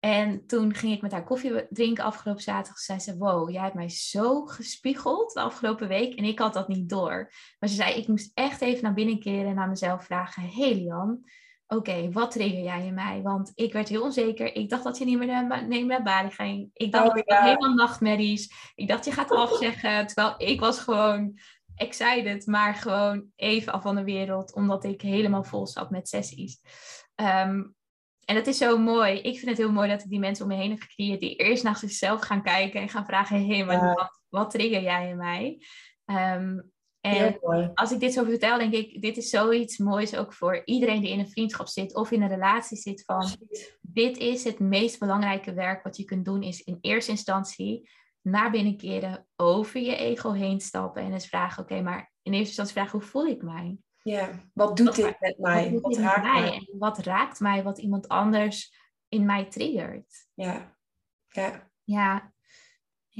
[0.00, 2.78] En toen ging ik met haar koffie drinken afgelopen zaterdag.
[2.78, 6.14] Zei ze, wow, jij hebt mij zo gespiegeld de afgelopen week.
[6.14, 7.32] En ik had dat niet door.
[7.58, 10.42] Maar ze zei, ik moest echt even naar binnen keren en naar mezelf vragen.
[10.42, 11.24] Hé hey Lian,
[11.68, 13.22] oké, wat trigger jij in mij?
[13.22, 14.54] Want ik werd heel onzeker.
[14.54, 16.70] Ik dacht dat je niet meer naar, nee, naar Bali ging.
[16.72, 17.44] Ik dacht Oh, dat ja.
[17.44, 18.72] helemaal nachtmerries.
[18.74, 20.06] Ik dacht je gaat afzeggen.
[20.06, 21.38] Terwijl ik was gewoon
[21.74, 24.54] excited, maar gewoon even af van de wereld.
[24.54, 26.60] Omdat ik helemaal vol zat met sessies.
[27.14, 27.62] Ehm,
[28.24, 29.18] en dat is zo mooi.
[29.18, 31.36] Ik vind het heel mooi dat ik die mensen om me heen heb gecreëerd die
[31.36, 33.92] eerst naar zichzelf gaan kijken en gaan vragen: hé, hey, maar Ja.
[33.92, 35.62] wat, wat trigger jij in mij?
[36.04, 36.58] Ehm,
[37.00, 37.38] en
[37.74, 41.10] als ik dit zo vertel, denk ik: dit is zoiets moois ook voor iedereen die
[41.10, 43.02] in een vriendschap zit of in een relatie zit.
[43.04, 43.36] Van
[43.80, 47.90] dit is het meest belangrijke werk wat je kunt doen, is in eerste instantie
[48.22, 52.46] naar binnen keren, over je ego heen stappen en eens vragen: oké, maar in eerste
[52.46, 53.78] instantie vragen: hoe voel ik mij?
[54.02, 55.78] Ja, wat doet Wat dit met mij?
[55.80, 56.52] Wat raakt mij?
[56.52, 58.74] En wat raakt mij, wat iemand anders
[59.08, 60.28] in mij triggert?
[60.34, 60.76] Ja.
[61.28, 61.70] Ja.
[61.84, 62.32] Ja.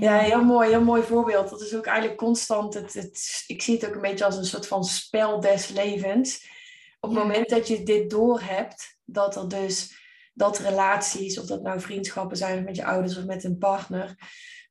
[0.01, 1.51] Ja, heel mooi, heel mooi voorbeeld.
[1.51, 2.75] Dat is ook eigenlijk constant.
[2.75, 6.49] Het, het, ik zie het ook een beetje als een soort van spel des levens.
[7.01, 9.97] Op het moment dat je dit doorhebt, dat er dus
[10.35, 14.15] dat relaties, of dat nou vriendschappen zijn met je ouders of met een partner,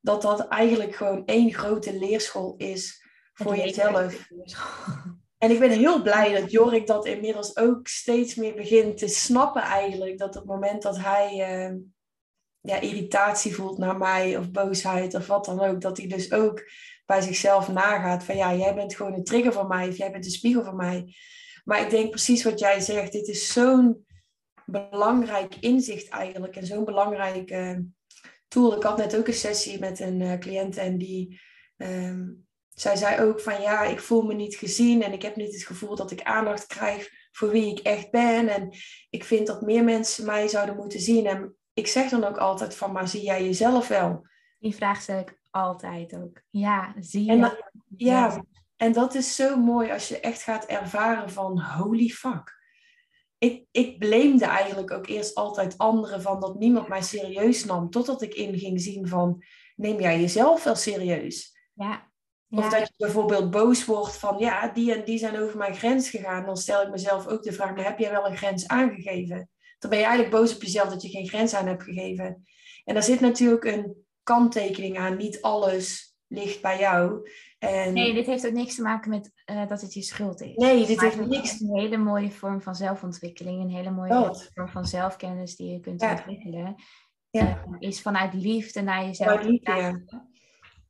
[0.00, 4.16] dat dat eigenlijk gewoon één grote leerschool is voor jezelf.
[5.38, 9.62] En ik ben heel blij dat Jorik dat inmiddels ook steeds meer begint te snappen
[9.62, 10.18] eigenlijk.
[10.18, 11.74] Dat op het moment dat hij eh,
[12.60, 16.70] ja, irritatie voelt naar mij of boosheid of wat dan ook, dat hij dus ook
[17.06, 20.24] bij zichzelf nagaat van ja, jij bent gewoon een trigger van mij of jij bent
[20.24, 21.14] een spiegel van mij.
[21.64, 24.06] Maar ik denk precies wat jij zegt, dit is zo'n
[24.66, 27.76] belangrijk inzicht eigenlijk en zo'n belangrijk eh,
[28.48, 28.76] tool.
[28.76, 31.40] Ik had net ook een sessie met een uh, cliënt en die...
[31.76, 32.26] ehm,
[32.74, 35.64] zij zei ook van ja, ik voel me niet gezien en ik heb niet het
[35.64, 38.48] gevoel dat ik aandacht krijg voor wie ik echt ben.
[38.48, 38.70] En
[39.10, 41.26] ik vind dat meer mensen mij zouden moeten zien.
[41.26, 44.26] En ik zeg dan ook altijd van, maar zie jij jezelf wel?
[44.58, 46.42] Die vraag stel ik altijd ook.
[46.50, 47.30] Ja, zie je.
[47.30, 48.44] En dat, ja,
[48.76, 52.56] en dat is zo mooi als je echt gaat ervaren van holy fuck.
[53.38, 57.90] Ik, ik blamede eigenlijk ook eerst altijd anderen van dat niemand mij serieus nam.
[57.90, 59.42] Totdat ik in ging zien van,
[59.76, 61.56] neem jij jezelf wel serieus?
[61.74, 62.10] Ja.
[62.50, 66.10] Of dat je bijvoorbeeld boos wordt van, ja, die en die zijn over mijn grens
[66.10, 66.46] gegaan.
[66.46, 69.50] Dan stel ik mezelf ook de vraag, maar heb jij wel een grens aangegeven?
[69.78, 72.44] Dan ben je eigenlijk boos op jezelf dat je geen grens aan hebt gegeven.
[72.84, 75.16] En daar zit natuurlijk een kanttekening aan.
[75.16, 77.30] Niet alles ligt bij jou.
[77.58, 77.92] En...
[77.92, 80.56] Nee, dit heeft ook niks te maken met uh, dat het je schuld is.
[80.56, 81.60] Nee, dit heeft niks.
[81.60, 86.02] een hele mooie vorm van zelfontwikkeling, een hele mooie vorm van zelfkennis die je kunt
[86.02, 86.74] ontwikkelen.
[87.30, 87.64] Ja.
[87.68, 89.30] Uh, is vanuit liefde naar jezelf.
[89.30, 90.04] Vanuit liefde, ja.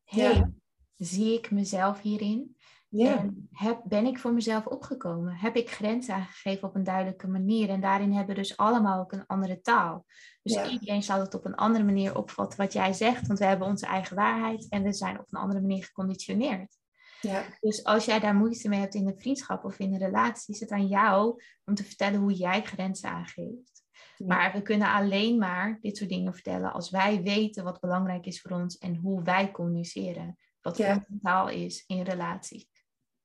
[0.05, 0.53] Hey,
[0.96, 2.57] zie ik mezelf hierin?
[2.90, 3.18] Ja.
[3.18, 5.35] En heb, ben ik voor mezelf opgekomen?
[5.35, 7.68] Heb ik grenzen aangegeven op een duidelijke manier?
[7.68, 10.05] En daarin hebben we dus allemaal ook een andere taal.
[10.42, 13.66] Dus iedereen zal het op een andere manier opvatten wat jij zegt, want we hebben
[13.66, 16.77] onze eigen waarheid en we zijn op een andere manier geconditioneerd.
[17.20, 17.44] Ja.
[17.61, 20.61] Dus als jij daar moeite mee hebt in een vriendschap of in een relatie, is
[20.61, 23.83] het aan jou om te vertellen hoe jij grenzen aangeeft.
[24.27, 28.40] Maar we kunnen alleen maar dit soort dingen vertellen als wij weten wat belangrijk is
[28.40, 30.37] voor ons en hoe wij communiceren.
[30.61, 32.68] Wat fundamentaal is in relatie.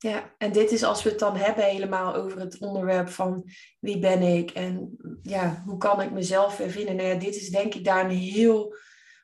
[0.04, 4.00] Ja, en dit is als we het dan hebben helemaal over het onderwerp van wie
[4.00, 6.96] ben ik en ja, hoe kan ik mezelf weer vinden.
[6.96, 8.76] Nou ja, dit is denk ik daar een heel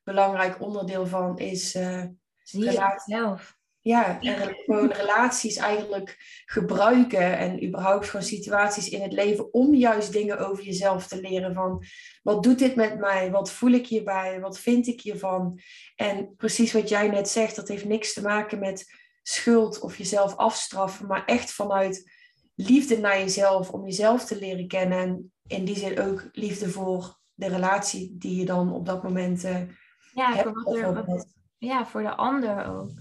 [0.04, 2.04] belangrijk onderdeel van is uh,
[2.44, 3.58] Zie je jezelf.
[3.82, 10.13] Ja, en gewoon relaties eigenlijk gebruiken en überhaupt gewoon situaties in het leven om juist
[10.13, 11.84] dingen over jezelf te leren van
[12.24, 15.60] wat doet dit met mij, wat voel ik hierbij, wat vind ik hiervan.
[15.96, 18.99] En precies wat jij net zegt, dat heeft niks te maken met
[19.30, 22.12] schuld of jezelf afstraffen, maar echt vanuit
[22.56, 25.00] liefde naar jezelf, om jezelf te leren kennen.
[25.00, 29.44] En in die zin ook liefde voor de relatie die je dan op dat moment
[29.44, 29.62] uh,
[30.13, 30.50] ja, hebt.
[30.54, 31.26] Voor er,
[31.58, 32.92] ja, voor de ander ook.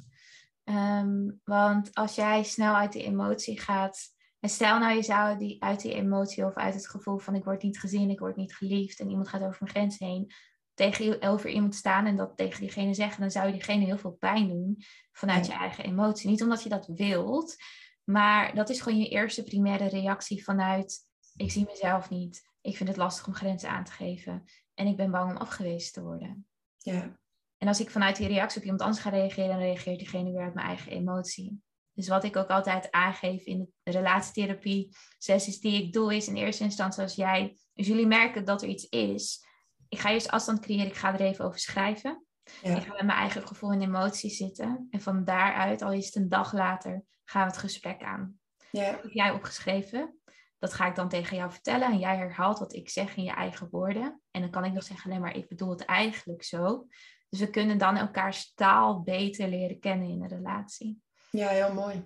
[0.64, 3.98] Ehm, want als jij snel uit die emotie gaat,
[4.40, 7.44] en stel nou je zou die, uit die emotie of uit het gevoel van ik
[7.44, 10.32] word niet gezien, ik word niet geliefd en iemand gaat over mijn grens heen,
[10.78, 14.16] tegen over iemand staan en dat tegen diegene zeggen, dan zou je diegene heel veel
[14.18, 16.30] pijn doen vanuit je eigen emotie.
[16.30, 17.56] Niet omdat je dat wilt,
[18.04, 22.88] maar dat is gewoon je eerste primaire reactie vanuit ik zie mezelf niet, ik vind
[22.88, 26.46] het lastig om grenzen aan te geven en ik ben bang om afgewezen te worden.
[26.78, 27.18] Ja.
[27.58, 30.42] En als ik vanuit die reactie op iemand anders ga reageren, dan reageert diegene weer
[30.42, 31.62] uit mijn eigen emotie.
[31.92, 36.36] Dus wat ik ook altijd aangeef in de relatietherapie sessies die ik doe, is in
[36.36, 39.46] eerste instantie als jij, als jullie merken dat er iets is,
[39.88, 42.26] ik ga eerst afstand creëren, ik ga er even over schrijven.
[42.62, 42.76] Ja.
[42.76, 44.86] Ik ga met mijn eigen gevoel en emoties zitten.
[44.90, 48.38] En van daaruit, al is het een dag later, gaan we het gesprek aan.
[48.70, 48.82] Ja.
[48.82, 50.18] heb jij opgeschreven.
[50.58, 51.90] Dat ga ik dan tegen jou vertellen.
[51.92, 54.20] En jij herhaalt wat ik zeg in je eigen woorden.
[54.30, 56.86] En dan kan ik nog zeggen, nee, maar ik bedoel het eigenlijk zo.
[57.28, 61.02] Dus we kunnen dan elkaars taal beter leren kennen in een relatie.
[61.30, 62.04] Ja, heel mooi.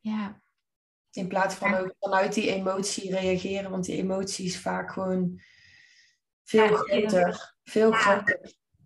[0.00, 0.40] Ja.
[1.10, 5.40] In plaats van ook vanuit die emotie reageren, want die emotie is vaak gewoon
[6.60, 7.54] veel ja, groter.
[7.62, 8.38] Veel groter.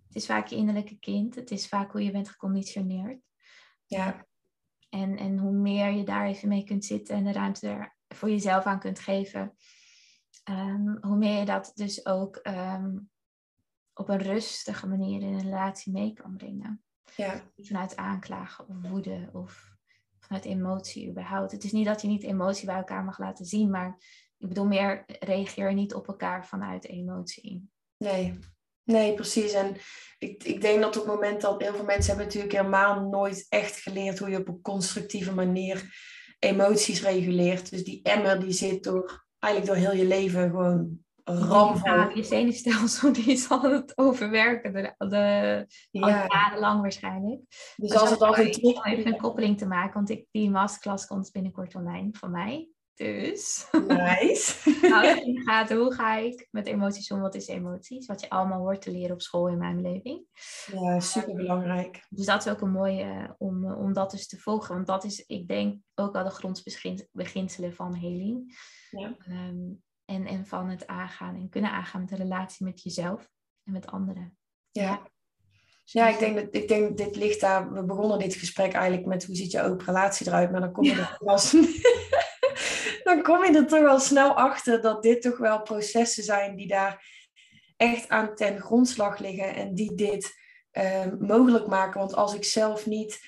[0.07, 1.35] Het is vaak je innerlijke kind.
[1.35, 3.21] Het is vaak hoe je bent geconditioneerd.
[3.87, 4.27] Ja.
[4.89, 8.31] En, en hoe meer je daar even mee kunt zitten en de ruimte er voor
[8.31, 9.57] jezelf aan kunt geven,
[10.51, 12.99] um, hoe meer je dat dus ook ehm,
[13.95, 16.85] op een rustige manier in een relatie mee kan brengen.
[17.17, 17.43] Ja.
[17.57, 19.77] Vanuit aanklagen of woede of
[20.19, 21.53] vanuit emotie überhaupt.
[21.53, 23.99] Het is niet dat je niet emotie bij elkaar mag laten zien, maar
[24.39, 27.69] ik bedoel meer, reageer niet op elkaar vanuit emotie.
[27.97, 28.39] Nee,
[28.85, 29.53] nee, precies.
[29.53, 29.77] En
[30.19, 33.47] ik, ik denk dat op het moment dat heel veel mensen hebben natuurlijk helemaal nooit
[33.49, 35.95] echt geleerd hoe je op een constructieve manier
[36.39, 37.71] emoties reguleert.
[37.71, 41.93] Dus die emmer die zit door eigenlijk door heel je leven gewoon ramvol.
[41.93, 46.27] Ja, je zenuwstelsel die zal het overwerken, de, de ja.
[46.29, 47.41] jarenlang waarschijnlijk.
[47.77, 51.33] Dus als het al een Even een koppeling te maken, want ik, die masterclass komt
[51.33, 52.69] binnenkort online van mij.
[52.97, 53.69] Dus.
[53.87, 54.71] Nice.
[54.89, 57.21] nou, gaat, hoe ga ik met emoties om?
[57.21, 58.07] Wat is emoties?
[58.07, 60.27] Wat je allemaal hoort te leren op school in mijn beleving.
[60.73, 62.07] Ja, super belangrijk.
[62.09, 64.75] Dus dat is ook een mooie om, om dat dus te volgen.
[64.75, 68.59] Want dat is, ik denk, ook wel de grondbeginselen van healing.
[68.91, 69.17] Ja.
[69.19, 69.73] Ehm,
[70.05, 73.29] en, en van het aangaan en kunnen aangaan met de relatie met jezelf
[73.65, 74.37] en met anderen.
[74.71, 75.03] Ja.
[75.85, 77.73] Ja, ik denk, dat, ik denk dit ligt daar.
[77.73, 80.85] We begonnen dit gesprek eigenlijk met hoe ziet je open relatie eruit, maar dan kom
[80.85, 81.53] je er pas
[83.07, 86.67] dan kom je er toch wel snel achter dat dit toch wel processen zijn die
[86.67, 87.05] daar
[87.77, 90.35] echt aan ten grondslag liggen en die dit
[90.71, 92.01] ehm, mogelijk maken.
[92.01, 93.21] Want als ik zelf niet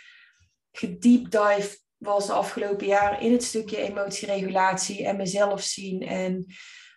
[0.72, 6.46] gediepdive was de afgelopen jaren in het stukje emotieregulatie en mezelf zien en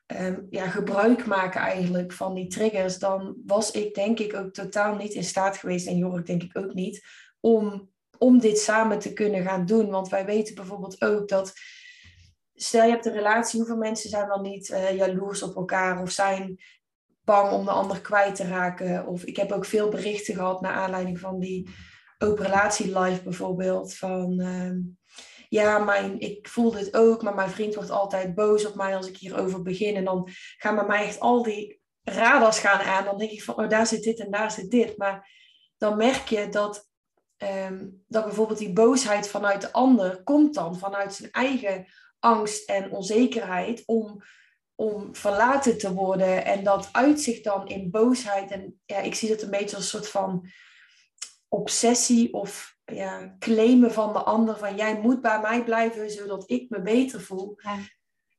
[0.08, 4.96] um, ja, gebruik maken eigenlijk van die triggers, dan was ik denk ik ook totaal
[4.96, 7.06] niet in staat geweest, en Jorik denk ik ook niet,
[7.40, 9.90] om, om dit samen te kunnen gaan doen.
[9.90, 11.54] Want wij weten bijvoorbeeld ook dat,
[12.64, 16.12] stel je hebt een relatie, hoeveel mensen zijn dan niet uh, jaloers op elkaar of
[16.12, 16.60] zijn
[17.24, 19.08] bang om de ander kwijt te raken.
[19.08, 21.70] Of ik heb ook veel berichten gehad naar aanleiding van die
[22.18, 24.40] open relatie live bijvoorbeeld, van...
[24.40, 24.80] Ehm,
[25.50, 29.08] ja, mijn, ik voel dit ook, maar mijn vriend wordt altijd boos op mij als
[29.08, 29.96] ik hierover begin.
[29.96, 33.06] En dan gaan bij mij echt al die radars gaan aan.
[33.06, 34.98] Dan denk ik van, oh, daar zit dit en daar zit dit.
[34.98, 35.30] Maar
[35.78, 36.90] dan merk je dat,
[37.38, 41.86] ehm, dat bijvoorbeeld die boosheid vanuit de ander komt dan vanuit zijn eigen
[42.22, 44.22] angst en onzekerheid om,
[44.76, 46.46] om verlaten te worden.
[46.46, 48.52] En dat uitzicht dan in boosheid.
[48.52, 50.50] En ja, ik zie dat een beetje als een soort van
[51.48, 56.70] obsessie of ja, claimen van de ander van jij moet bij mij blijven zodat ik
[56.70, 57.54] me beter voel.
[57.58, 57.78] Ja.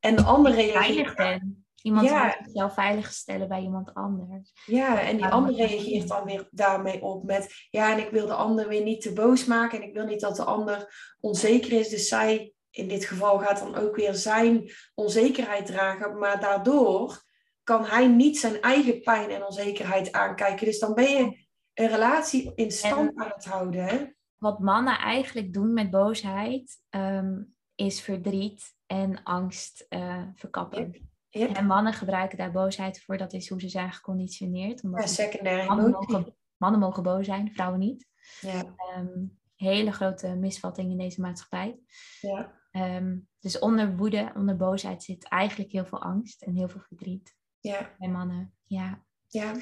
[0.01, 1.17] En de andere reageert.
[1.17, 1.65] Ben.
[1.83, 2.37] Iemand ja.
[2.43, 4.53] zichzelf veilig stellen bij iemand anders.
[4.67, 8.35] Ja, en die ander reageert dan weer daarmee op met ja, en ik wil de
[8.35, 11.89] ander weer niet te boos maken en ik wil niet dat de ander onzeker is.
[11.89, 17.23] Dus zij in dit geval gaat dan ook weer zijn onzekerheid dragen, maar daardoor
[17.63, 20.67] kan hij niet zijn eigen pijn en onzekerheid aankijken.
[20.67, 23.85] Dus dan ben je een relatie in stand aan het houden.
[23.85, 24.07] Hè?
[24.43, 31.11] wat mannen eigenlijk doen met boosheid, um, is verdriet en angst uh, verkappen.
[31.31, 34.85] En mannen gebruiken daar boosheid voor, dat is hoe ze zijn geconditioneerd.
[34.85, 38.09] Omdat ja, secundaire mannen mogen, mannen mogen boos zijn, vrouwen niet.
[38.41, 38.75] Ja.
[38.97, 41.79] Um, hele grote misvatting in deze maatschappij.
[42.21, 42.61] Ja.
[42.73, 47.35] Um, dus onder woede, onder boosheid zit eigenlijk heel veel angst en heel veel verdriet.
[47.61, 47.95] Ja.
[47.99, 49.05] Bij mannen, ja.
[49.27, 49.55] Ja,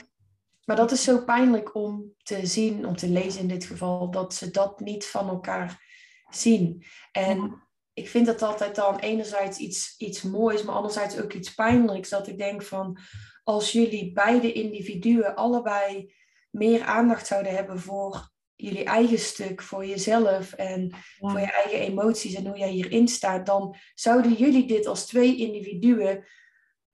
[0.64, 4.34] maar dat is zo pijnlijk om te zien, om te lezen in dit geval, dat
[4.34, 5.82] ze dat niet van elkaar
[6.30, 6.84] zien.
[7.12, 12.08] En ik vind dat altijd dan enerzijds iets, iets moois, maar anderzijds ook iets pijnlijks.
[12.08, 12.98] Dat ik denk van,
[13.44, 16.14] als jullie beide individuen allebei
[16.50, 18.30] meer aandacht zouden hebben voor
[18.61, 23.46] jullie eigen stuk, voor jezelf en voor je eigen emoties en hoe jij hierin staat,
[23.46, 26.24] dan zouden jullie dit als twee individuen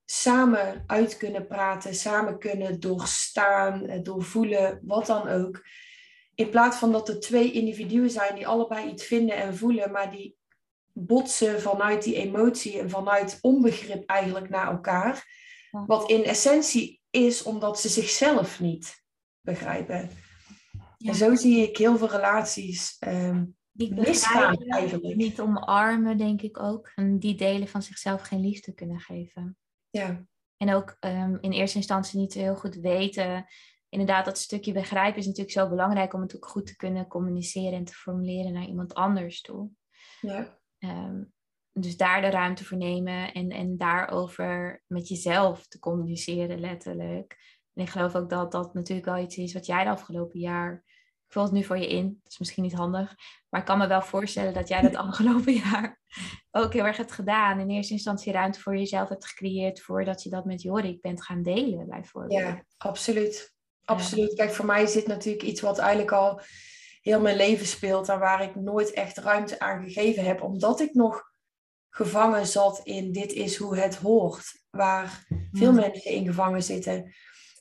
[0.04, 5.66] samen uit kunnen praten, samen kunnen doorstaan, eh, doorvoelen, wat dan ook.
[6.34, 10.10] In plaats van dat er twee individuen zijn die allebei iets vinden en voelen, maar
[10.10, 10.36] die
[10.92, 15.34] botsen vanuit die emotie en vanuit onbegrip eigenlijk naar elkaar.
[15.70, 19.04] Wat in essentie is omdat ze zichzelf niet
[19.40, 20.10] begrijpen.
[20.98, 25.16] En zo zie ik heel veel relaties um, misgaan eigenlijk.
[25.16, 26.92] Niet omarmen, denk ik ook.
[26.94, 29.56] En die delen van zichzelf geen liefde kunnen geven.
[29.90, 30.26] Ja.
[30.56, 33.46] En ook um, in eerste instantie niet heel goed weten.
[33.88, 37.72] Inderdaad, dat stukje begrijpen is natuurlijk zo belangrijk om het ook goed te kunnen communiceren
[37.72, 39.70] en te formuleren naar iemand anders toe.
[40.20, 40.58] Ja.
[40.78, 41.32] Um,
[41.72, 47.55] dus daar de ruimte voor nemen en, en daarover met jezelf te communiceren, letterlijk.
[47.76, 50.84] En ik geloof ook dat dat natuurlijk wel iets is wat jij de afgelopen jaar
[51.26, 52.18] ik vul het nu voor je in.
[52.22, 53.14] Dat is misschien niet handig.
[53.48, 56.00] Maar ik kan me wel voorstellen dat jij dat afgelopen jaar
[56.50, 57.60] ook heel erg hebt gedaan.
[57.60, 61.42] In eerste instantie ruimte voor jezelf hebt gecreëerd voordat je dat met Jorik bent gaan
[61.42, 62.40] delen, bijvoorbeeld.
[62.40, 63.54] Ja, absoluut.
[63.84, 64.34] Absoluut.
[64.34, 66.40] Kijk, voor mij zit natuurlijk iets wat eigenlijk al
[67.00, 70.94] heel mijn leven speelt en waar ik nooit echt ruimte aan gegeven heb, omdat ik
[70.94, 71.32] nog
[71.88, 77.14] gevangen zat in dit is hoe het hoort, waar veel mensen in gevangen zitten.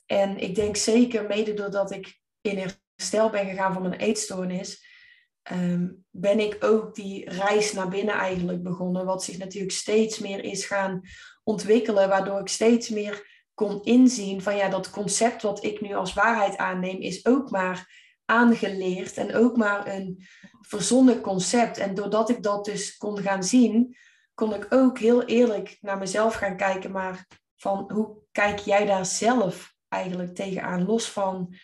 [0.06, 4.84] En ik denk zeker mede doordat ik in herstel ben gegaan van mijn eetstoornis,
[5.42, 9.04] ehm, ben ik ook die reis naar binnen eigenlijk begonnen.
[9.04, 11.00] Wat zich natuurlijk steeds meer is gaan
[11.44, 16.14] ontwikkelen, waardoor ik steeds meer kon inzien van ja, dat concept wat ik nu als
[16.14, 20.26] waarheid aanneem, is ook maar aangeleerd en ook maar een
[20.60, 21.78] verzonnen concept.
[21.78, 23.96] En doordat ik dat dus kon gaan zien,
[24.34, 27.26] kon ik ook heel eerlijk naar mezelf gaan kijken, maar
[27.56, 31.54] van hoe kijk jij daar zelf eigenlijk tegenaan, los van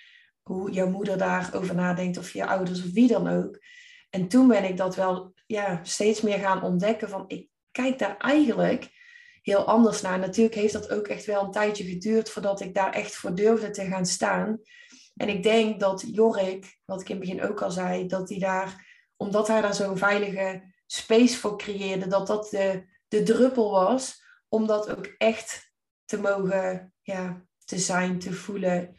[0.43, 3.59] hoe jouw moeder daarover nadenkt of je ouders of wie dan ook.
[4.11, 8.17] En toen ben ik dat wel ja, steeds meer gaan ontdekken van ik kijk daar
[8.17, 8.89] eigenlijk
[9.43, 10.19] heel anders naar.
[10.19, 13.71] Natuurlijk heeft dat ook echt wel een tijdje geduurd voordat ik daar echt voor durfde
[13.71, 14.61] te gaan staan.
[15.17, 18.39] En ik denk dat Jorik, wat ik in het begin ook al zei, dat hij
[18.39, 24.23] daar, omdat hij daar zo'n veilige space voor creëerde, dat dat de, de druppel was
[24.49, 25.73] om dat ook echt
[26.05, 28.97] te mogen, ja, te zijn, te voelen.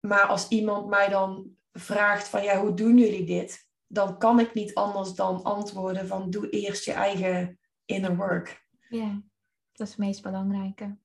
[0.00, 3.66] Maar als iemand mij dan vraagt van ja, hoe doen jullie dit?
[3.86, 8.66] Dan kan ik niet anders dan antwoorden van doe eerst je eigen inner work.
[8.88, 9.22] Ja,
[9.72, 10.96] dat is het meest belangrijke.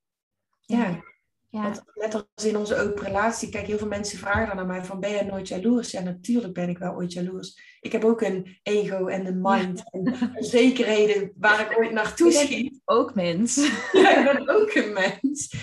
[0.62, 1.04] Ja.
[1.50, 1.62] Ja.
[1.62, 4.86] Want net als in onze open relatie, kijk, heel veel mensen vragen dan aan mij
[4.86, 5.92] van, ben je nooit jaloers?
[5.92, 7.78] Ja, natuurlijk ben ik wel ooit jaloers.
[7.80, 12.82] Ik heb ook een ego en een mind en zekerheden waar ik ooit naartoe schiet.
[12.86, 13.56] ook mens.
[13.92, 15.56] Ja, ik ben ook een mens.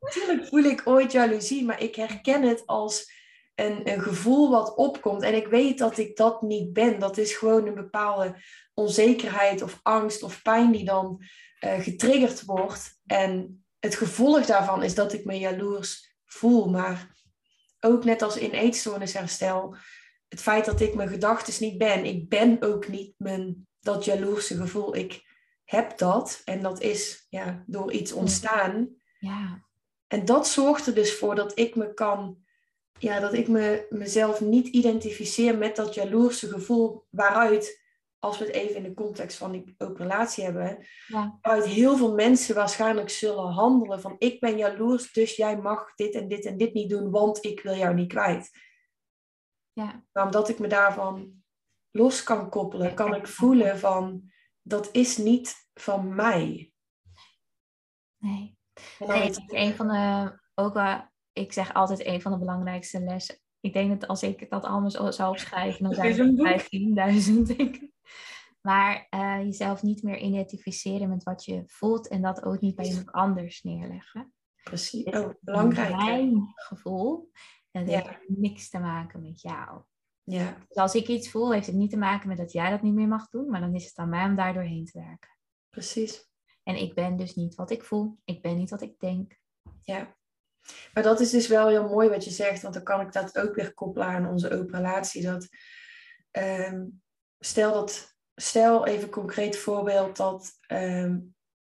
[0.00, 3.12] Natuurlijk voel ik ooit jaloezie, maar ik herken het als
[3.54, 5.22] een, een gevoel wat opkomt.
[5.22, 6.98] En ik weet dat ik dat niet ben.
[6.98, 8.34] Dat is gewoon een bepaalde
[8.74, 11.22] onzekerheid of angst of pijn die dan
[11.64, 13.00] uh, getriggerd wordt.
[13.06, 16.68] En het gevolg daarvan is dat ik me jaloers voel.
[16.68, 17.16] Maar
[17.80, 19.76] ook net als in eetstoornisherstel,
[20.28, 22.04] het feit dat ik mijn gedachten niet ben.
[22.04, 24.96] Ik ben ook niet mijn, dat jaloerse gevoel.
[24.96, 25.22] Ik
[25.64, 28.88] heb dat en dat is ja, door iets ontstaan.
[29.18, 29.66] Ja.
[30.08, 32.38] En dat zorgt er dus voor dat ik me kan,
[32.98, 37.86] ja, dat ik me, mezelf niet identificeer met dat jaloerse gevoel waaruit
[38.18, 41.38] als we het even in de context van die open relatie hebben, ja.
[41.40, 46.14] waaruit heel veel mensen waarschijnlijk zullen handelen van ik ben jaloers, dus jij mag dit
[46.14, 48.50] en dit en dit niet doen, want ik wil jou niet kwijt.
[49.72, 50.04] Ja.
[50.12, 51.42] Maar omdat ik me daarvan
[51.90, 54.30] los kan koppelen, kan ik voelen van
[54.62, 56.72] dat is niet van mij.
[58.16, 58.57] Nee.
[58.98, 63.00] Nee, het is een van de, ook wel, ik zeg altijd een van de belangrijkste
[63.00, 63.38] lessen.
[63.60, 66.62] Ik denk dat als ik dat allemaal zou opschrijven, dan zijn het
[67.28, 67.90] 15.000, denk ik.
[68.60, 72.84] Maar uh, jezelf niet meer identificeren met wat je voelt en dat ook niet bij
[72.84, 74.32] iemand anders neerleggen.
[74.62, 75.96] Precies, oh, belangrijk.
[75.96, 77.30] Mijn gevoel,
[77.70, 79.82] en dat heeft niks te maken met jou.
[80.22, 80.56] Ja.
[80.68, 82.94] Dus als ik iets voel, heeft het niet te maken met dat jij dat niet
[82.94, 85.36] meer mag doen, maar dan is het aan mij om daar doorheen te werken.
[85.70, 86.27] Precies.
[86.68, 89.38] En ik ben dus niet wat ik voel, ik ben niet wat ik denk.
[89.82, 90.16] Ja.
[90.94, 93.38] Maar dat is dus wel heel mooi wat je zegt, want dan kan ik dat
[93.38, 95.22] ook weer koppelen aan onze open relatie.
[95.22, 95.48] Dat,
[96.30, 96.86] ehm,
[97.38, 101.18] stel dat stel even concreet voorbeeld dat, ehm,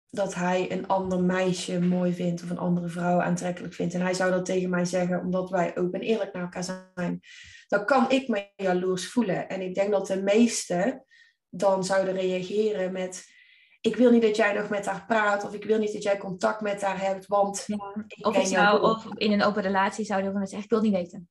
[0.09, 3.93] dat hij een ander meisje mooi vindt of een andere vrouw aantrekkelijk vindt.
[3.93, 7.19] En hij zou dat tegen mij zeggen omdat wij open en eerlijk naar elkaar zijn.
[7.67, 9.49] Dan kan ik me jaloers voelen.
[9.49, 11.05] En ik denk dat de meesten
[11.49, 13.37] dan zouden reageren met...
[13.81, 16.17] Ik wil niet dat jij nog met haar praat of ik wil niet dat jij
[16.17, 17.63] contact met haar hebt, want...
[17.65, 18.05] Ja.
[18.21, 21.29] Of, ik zou, of in een open relatie zouden mensen zeggen, ik wil niet weten.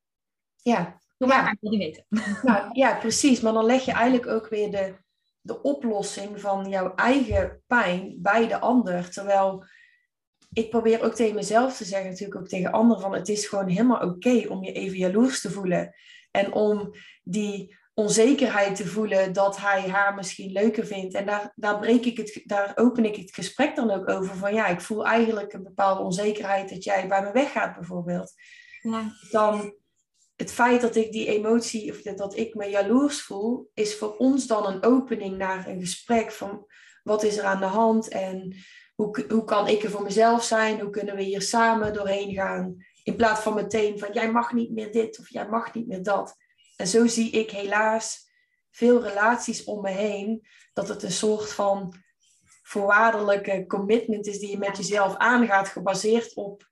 [0.63, 1.01] Ja.
[1.19, 2.05] Doe maar, ik wil niet weten.
[2.49, 3.41] Nou, ja, precies.
[3.41, 4.95] Maar dan leg je eigenlijk ook weer de,
[5.41, 9.11] de oplossing van jouw eigen pijn bij de ander.
[9.11, 9.65] Terwijl
[10.53, 13.69] ik probeer ook tegen mezelf te zeggen, natuurlijk ook tegen anderen, van het is gewoon
[13.69, 15.95] helemaal oké om je even jaloers te voelen.
[16.31, 16.91] En om
[17.23, 21.15] die onzekerheid te voelen dat hij haar misschien leuker vindt.
[21.15, 24.37] En daar, daar, breek ik het, daar open ik het gesprek dan ook over.
[24.37, 28.33] Van ja, ik voel eigenlijk een bepaalde onzekerheid dat jij bij me weggaat bijvoorbeeld.
[28.83, 29.13] Ja.
[29.31, 29.75] Dan
[30.37, 34.47] het feit dat ik die emotie, of dat ik me jaloers voel, is voor ons
[34.47, 36.67] dan een opening naar een gesprek van
[37.03, 38.57] wat is er aan de hand en
[38.95, 42.77] hoe, hoe kan ik er voor mezelf zijn, hoe kunnen we hier samen doorheen gaan,
[43.03, 46.03] in plaats van meteen van jij mag niet meer dit of jij mag niet meer
[46.03, 46.37] dat.
[46.79, 48.31] En zo zie ik helaas
[48.71, 51.95] veel relaties om me heen, dat het een soort van
[52.63, 56.69] voorwaardelijke commitment is die je met jezelf aangaat, gebaseerd op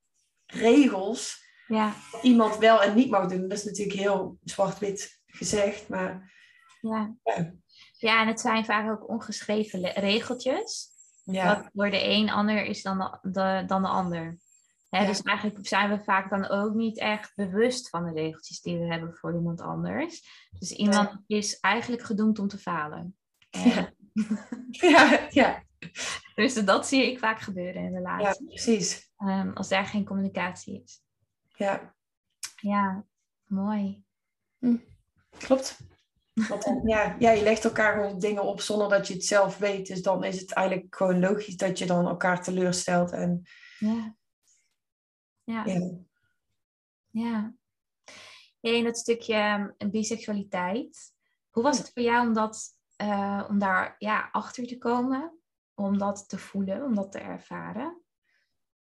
[0.47, 1.95] regels ja.
[2.23, 3.49] iemand wel en niet mag doen.
[3.49, 6.35] Dat is natuurlijk heel zwart-wit gezegd, maar...
[6.81, 7.17] Ja.
[7.23, 7.55] ja.
[7.99, 10.89] Ja, en het zijn vaak ook ongeschreven regeltjes.
[11.25, 11.57] Ja.
[11.57, 14.39] Wat voor de een ander is dan de, de dan de ander.
[14.89, 18.79] Hè, Dus eigenlijk zijn we vaak dan ook niet echt bewust van de regeltjes die
[18.79, 20.23] we hebben voor iemand anders.
[20.59, 23.17] Dus iemand is eigenlijk gedoemd om te falen.
[23.65, 23.93] Ja.
[24.71, 25.63] ja, ja.
[26.35, 28.39] Dus dat zie ik vaak gebeuren in relaties.
[28.39, 29.11] Ja, precies.
[29.19, 31.03] Um, als daar geen communicatie is.
[31.57, 31.95] Ja.
[32.57, 33.05] Ja,
[33.45, 34.05] mooi.
[34.59, 34.77] Hm.
[35.39, 35.79] Klopt.
[36.49, 39.87] Want ja, ja, je legt elkaar gewoon dingen op zonder dat je het zelf weet.
[39.87, 43.11] Dus dan is het eigenlijk gewoon logisch dat je dan elkaar teleurstelt.
[43.13, 43.43] En,
[43.79, 44.17] ja.
[45.47, 45.65] Ja.
[45.65, 45.91] Ja.
[47.11, 47.55] ja.
[48.61, 51.13] En dat stukje um, biseksualiteit.
[51.51, 55.39] Hoe was het voor jou om, dat, uh, om daar ja, achter te komen?
[55.75, 58.03] Om dat te voelen, om dat te ervaren?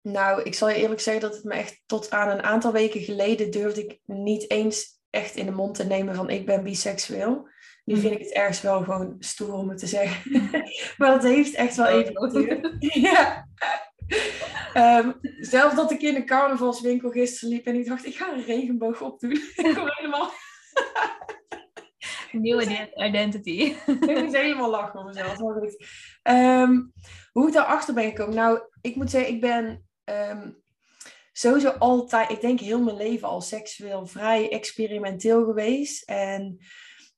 [0.00, 3.00] Nou, ik zal je eerlijk zeggen dat het me echt tot aan een aantal weken
[3.00, 7.48] geleden durfde ik niet eens echt in de mond te nemen van ik ben biseksueel.
[7.84, 10.32] Nu vind ik het ergens wel gewoon stoer om het te zeggen.
[10.98, 12.76] maar dat heeft echt wel even geduurd.
[13.10, 13.48] ja.
[14.76, 18.44] Um, zelfs dat ik in een carnavalswinkel gisteren liep en ik dacht, ik ga een
[18.44, 19.32] regenboog opdoen.
[19.56, 20.30] ik kom helemaal...
[22.32, 23.50] Nieuwe identity.
[23.86, 25.40] ik moet helemaal lachen om mezelf.
[26.22, 26.92] Um,
[27.32, 28.34] hoe ik daarachter ben gekomen?
[28.34, 30.62] Nou, ik moet zeggen, ik ben um,
[31.32, 36.08] sowieso altijd, ik denk heel mijn leven al seksueel vrij experimenteel geweest.
[36.08, 36.58] En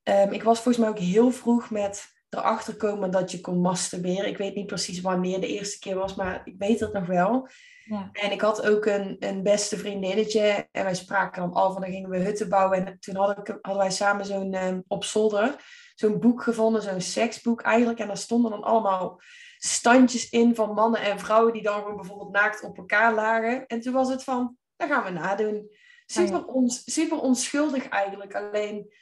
[0.04, 4.28] um, ik was volgens mij ook heel vroeg met erachter komen dat je kon masturberen.
[4.28, 7.48] Ik weet niet precies wanneer de eerste keer was, maar ik weet het nog wel.
[7.84, 8.08] Ja.
[8.12, 10.68] En ik had ook een, een beste vriendinnetje.
[10.72, 12.86] En wij spraken dan af en dan gingen we hutten bouwen.
[12.86, 15.56] En toen hadden, hadden wij samen zo'n um, op zolder
[15.96, 17.98] zo'n boek gevonden, zo'n seksboek eigenlijk.
[17.98, 19.20] En daar stonden dan allemaal
[19.58, 23.66] standjes in van mannen en vrouwen die dan gewoon bijvoorbeeld naakt op elkaar lagen.
[23.66, 25.70] En toen was het van, dat gaan we nadoen.
[26.06, 28.34] Super, ons, super onschuldig eigenlijk.
[28.34, 28.92] Alleen,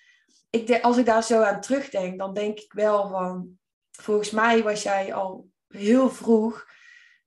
[0.55, 3.59] ik als ik daar zo aan terugdenk, dan denk ik wel van...
[3.91, 6.67] Volgens mij was jij al heel vroeg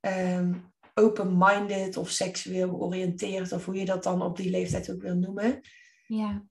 [0.01, 5.15] um, open-minded of seksueel georiënteerd, of hoe je dat dan op die leeftijd ook wil
[5.15, 5.61] noemen.
[6.07, 6.43] Ja.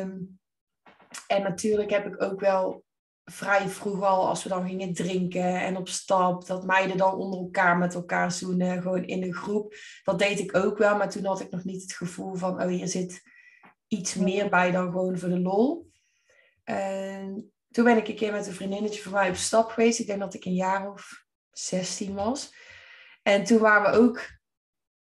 [0.00, 0.38] Um,
[1.26, 2.84] en natuurlijk heb ik ook wel
[3.24, 7.40] vrij vroeg al, als we dan gingen drinken en op stap, dat meiden dan onder
[7.40, 9.74] elkaar met elkaar zoenen, gewoon in een groep.
[10.02, 12.68] Dat deed ik ook wel, maar toen had ik nog niet het gevoel van, oh
[12.68, 13.22] hier zit
[13.88, 15.87] iets meer bij dan gewoon voor de lol.
[16.68, 19.98] En toen ben ik een keer met een vriendinnetje van mij op stap geweest.
[19.98, 22.54] Ik denk dat ik een jaar of 16 was.
[23.22, 24.38] En toen waren we ook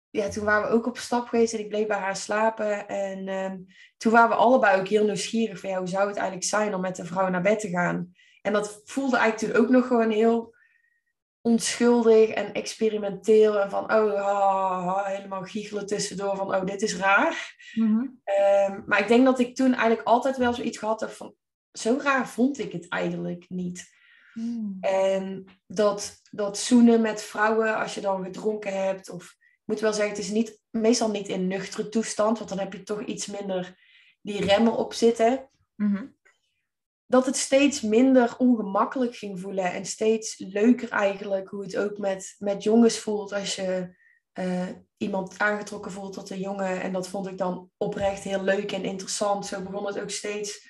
[0.10, 2.88] ja, toen waren we ook op stap geweest en ik bleef bij haar slapen.
[2.88, 3.66] En um,
[3.98, 6.82] toen waren we allebei ook heel nieuwsgierig van ja, hoe zou het eigenlijk zijn om
[6.82, 8.12] met de vrouw naar bed te gaan.
[8.42, 10.56] En dat voelde eigenlijk toen ook nog gewoon heel
[11.42, 13.60] onschuldig en experimenteel.
[13.60, 17.56] En van oh, helemaal giechelen tussendoor van oh, dit is raar.
[17.74, 17.92] Mhm.
[17.92, 21.36] um, maar ik denk dat ik toen eigenlijk altijd wel zoiets gehad heb van
[21.78, 23.96] zo raar vond ik het eigenlijk niet.
[24.34, 24.78] Mm.
[24.82, 30.16] En dat, dat zoenen met vrouwen als je dan gedronken hebt of moet wel zeggen,
[30.16, 33.76] het is niet, meestal niet in nuchtere toestand, want dan heb je toch iets minder
[34.22, 35.50] die remmen op zitten.
[35.76, 36.06] Mhm.
[37.06, 42.36] Dat het steeds minder ongemakkelijk ging voelen en steeds leuker eigenlijk hoe het ook met,
[42.38, 43.96] met jongens voelt als je
[44.40, 44.68] uh,
[44.98, 46.82] iemand aangetrokken voelt tot een jongen.
[46.82, 49.46] En dat vond ik dan oprecht heel leuk en interessant.
[49.46, 50.68] Zo begon het ook steeds,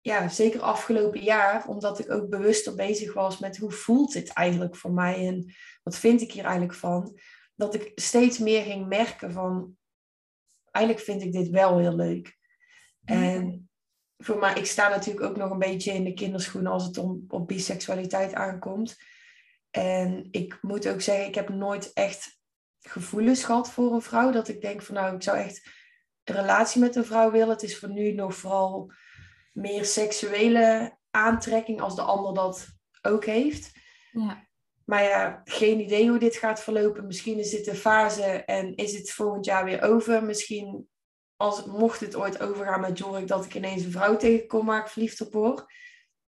[0.00, 4.76] ja, zeker afgelopen jaar, omdat ik ook bewuster bezig was met hoe voelt dit eigenlijk
[4.76, 7.18] voor mij en wat vind ik hier eigenlijk van
[7.54, 9.76] dat ik steeds meer ging merken van,
[10.70, 12.36] eigenlijk vind ik dit wel heel leuk.
[13.04, 13.70] En
[14.18, 17.24] voor mij, ik sta natuurlijk ook nog een beetje in de kinderschoenen als het om
[17.28, 18.96] op biseksualiteit aankomt.
[19.70, 22.38] En ik moet ook zeggen, ik heb nooit echt
[22.80, 24.30] gevoelens gehad voor een vrouw.
[24.30, 25.70] Dat ik denk van nou, ik zou echt
[26.24, 27.48] een relatie met een vrouw willen.
[27.48, 28.92] Het is voor nu nog vooral
[29.58, 32.66] meer seksuele aantrekking als de ander dat
[33.02, 33.72] ook heeft.
[34.12, 34.46] Ja.
[34.84, 37.06] Maar ja, geen idee hoe dit gaat verlopen.
[37.06, 40.24] Misschien is dit een fase en is het volgend jaar weer over.
[40.24, 40.88] Misschien,
[41.36, 44.88] als, mocht het ooit overgaan met Jorik, dat ik ineens een vrouw tegenkom waar ik
[44.88, 45.64] verliefd op word.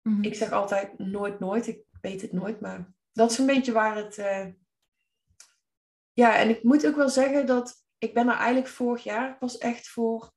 [0.02, 0.24] Mhm.
[0.24, 1.68] Ik zeg altijd nooit, nooit.
[1.68, 4.18] Ik weet het nooit, maar dat is een beetje waar het...
[4.18, 4.46] Uh...
[6.14, 9.58] Ja, en ik moet ook wel zeggen dat ik ben er eigenlijk vorig jaar pas
[9.58, 10.32] echt voor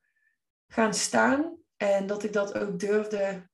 [0.67, 1.60] gaan staan.
[1.81, 3.49] En dat ik dat ook durfde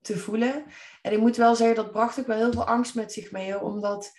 [0.00, 0.64] te voelen.
[1.02, 3.60] En ik moet wel zeggen, dat bracht ook wel heel veel angst met zich mee.
[3.60, 4.12] Omdat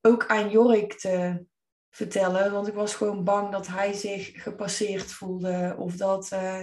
[0.00, 1.46] ook aan Jorik te
[1.90, 2.52] vertellen.
[2.52, 5.74] Want ik was gewoon bang dat hij zich gepasseerd voelde.
[5.78, 6.62] Of dat, uh,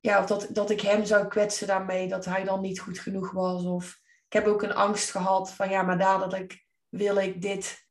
[0.00, 2.08] ja, of dat, dat ik hem zou kwetsen daarmee.
[2.08, 3.64] Dat hij dan niet goed genoeg was.
[3.64, 7.88] Of ik heb ook een angst gehad van ja, maar dadelijk wil ik dit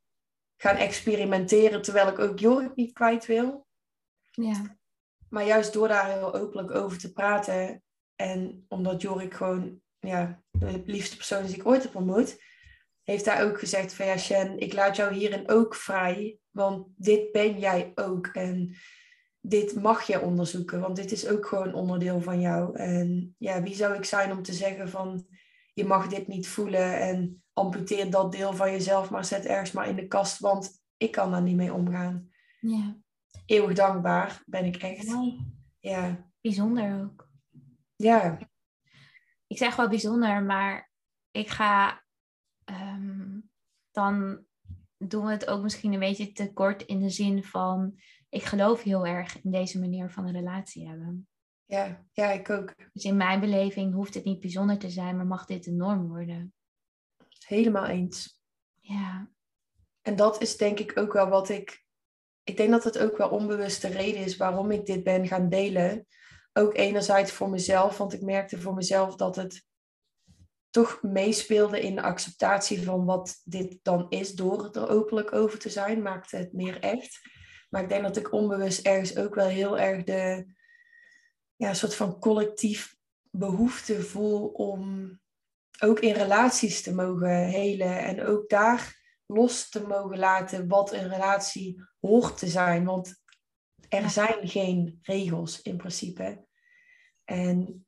[0.56, 1.82] gaan experimenteren.
[1.82, 3.66] Terwijl ik ook Jorik niet kwijt wil.
[4.30, 4.76] Ja.
[5.28, 7.82] Maar juist door daar heel openlijk over te praten
[8.14, 12.42] en omdat Jorik gewoon ja, de liefste persoon is die ik ooit heb ontmoet,
[13.02, 17.32] heeft hij ook gezegd van ja, Shen, ik laat jou hierin ook vrij, want dit
[17.32, 18.26] ben jij ook.
[18.26, 18.76] En
[19.40, 22.76] dit mag je onderzoeken, want dit is ook gewoon onderdeel van jou.
[22.76, 25.26] En ja, wie zou ik zijn om te zeggen van
[25.72, 29.88] je mag dit niet voelen en amputeer dat deel van jezelf, maar zet ergens maar
[29.88, 32.30] in de kast, want ik kan daar niet mee omgaan.
[32.60, 32.96] Ja.
[33.46, 35.06] Eeuwig dankbaar ben ik echt.
[35.06, 35.54] Mooi.
[35.78, 36.30] Ja.
[36.40, 37.28] Bijzonder ook.
[37.96, 38.38] Ja.
[39.46, 40.90] Ik zeg wel bijzonder, maar
[41.30, 42.04] ik ga
[42.64, 43.50] um,
[43.90, 44.44] dan
[44.98, 48.82] doen we het ook misschien een beetje te kort in de zin van ik geloof
[48.82, 51.28] heel erg in deze manier van een relatie hebben.
[51.64, 52.74] Ja, ja, ik ook.
[52.92, 56.08] Dus in mijn beleving hoeft het niet bijzonder te zijn, maar mag dit de norm
[56.08, 56.54] worden.
[57.46, 58.42] Helemaal eens.
[58.80, 59.30] Ja.
[60.02, 61.85] En dat is denk ik ook wel wat ik.
[62.46, 66.06] Ik denk dat het ook wel onbewuste reden is waarom ik dit ben gaan delen
[66.52, 69.64] ook enerzijds voor mezelf, want ik merkte voor mezelf dat het
[70.70, 75.70] toch meespeelde in de acceptatie van wat dit dan is, door er openlijk over te
[75.70, 77.20] zijn, maakte het meer echt.
[77.70, 80.54] Maar ik denk dat ik onbewust ergens ook wel heel erg de
[81.56, 82.96] ja, soort van collectief
[83.30, 85.10] behoefte voel om
[85.80, 91.08] ook in relaties te mogen helen en ook daar los te mogen laten wat een
[91.08, 92.84] relatie hoort te zijn.
[92.84, 93.22] Want
[93.88, 96.44] er zijn geen regels in principe.
[97.24, 97.86] En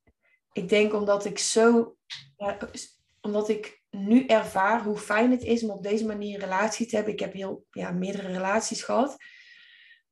[0.52, 1.96] ik denk omdat ik zo,
[3.20, 6.96] omdat ik nu ervaar hoe fijn het is om op deze manier een relatie te
[6.96, 7.12] hebben.
[7.12, 9.16] Ik heb heel ja, meerdere relaties gehad.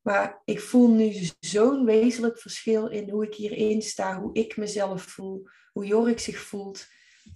[0.00, 5.02] Maar ik voel nu zo'n wezenlijk verschil in hoe ik hierin sta, hoe ik mezelf
[5.02, 6.86] voel, hoe Jorik zich voelt,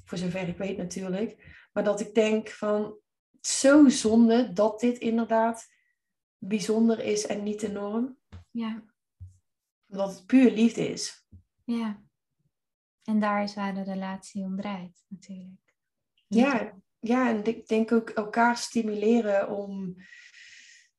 [0.05, 1.59] voor zover ik weet natuurlijk.
[1.73, 2.99] Maar dat ik denk van,
[3.41, 5.69] zo zonde dat dit inderdaad
[6.39, 8.19] bijzonder is en niet de norm.
[8.51, 8.85] Ja.
[9.89, 11.27] Omdat het puur liefde is.
[11.65, 12.03] Ja.
[13.05, 15.75] En daar is waar de relatie om draait, natuurlijk.
[16.27, 19.97] Ja, ja, en ik denk ook elkaar stimuleren om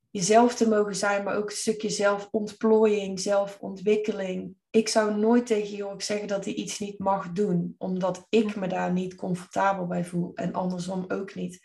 [0.09, 4.55] jezelf te mogen zijn, maar ook een stukje zelfontplooiing, zelfontwikkeling.
[4.69, 8.67] Ik zou nooit tegen Jorik zeggen dat hij iets niet mag doen, omdat ik me
[8.67, 11.59] daar niet comfortabel bij voel en andersom ook niet.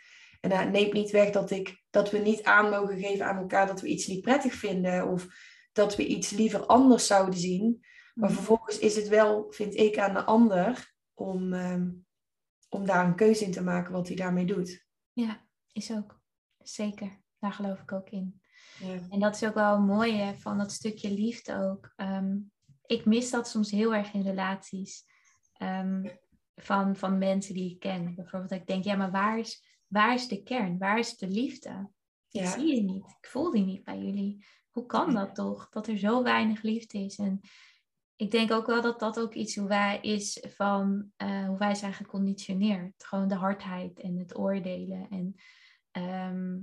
[0.51, 3.67] En dat neemt niet weg dat, ik, dat we niet aan mogen geven aan elkaar
[3.67, 5.27] dat we iets niet prettig vinden of
[5.73, 7.85] dat we iets liever anders zouden zien.
[8.15, 8.39] Maar mhm.
[8.39, 11.91] vervolgens is het wel, vind ik, aan de ander om, ehm,
[12.69, 14.87] om daar een keuze in te maken wat hij daarmee doet.
[15.13, 16.21] Ja, is ook.
[16.59, 17.21] Zeker.
[17.39, 18.41] Daar geloof ik ook in.
[18.79, 18.99] Ja.
[19.11, 21.93] En dat is ook wel mooi van dat stukje liefde ook.
[21.97, 22.37] Ehm,
[22.87, 25.05] ik mis dat soms heel erg in relaties
[25.53, 26.09] ehm,
[26.55, 28.15] van, van mensen die ik ken.
[28.15, 30.79] Bijvoorbeeld dat ik denk, ja, maar waar is, waar is de kern?
[30.79, 31.91] Waar is de liefde?
[32.31, 32.51] Ik ja.
[32.51, 33.17] zie je niet.
[33.21, 34.45] Ik voel die niet bij jullie.
[34.71, 35.69] Hoe kan dat toch?
[35.69, 37.17] Dat er zo weinig liefde is.
[37.17, 37.41] En
[38.17, 41.75] ik denk ook wel dat dat ook iets hoe wij is van uh, hoe wij
[41.75, 43.05] zijn geconditioneerd.
[43.05, 45.09] Gewoon de hardheid en het oordelen.
[45.11, 45.35] En
[45.91, 46.59] ehm,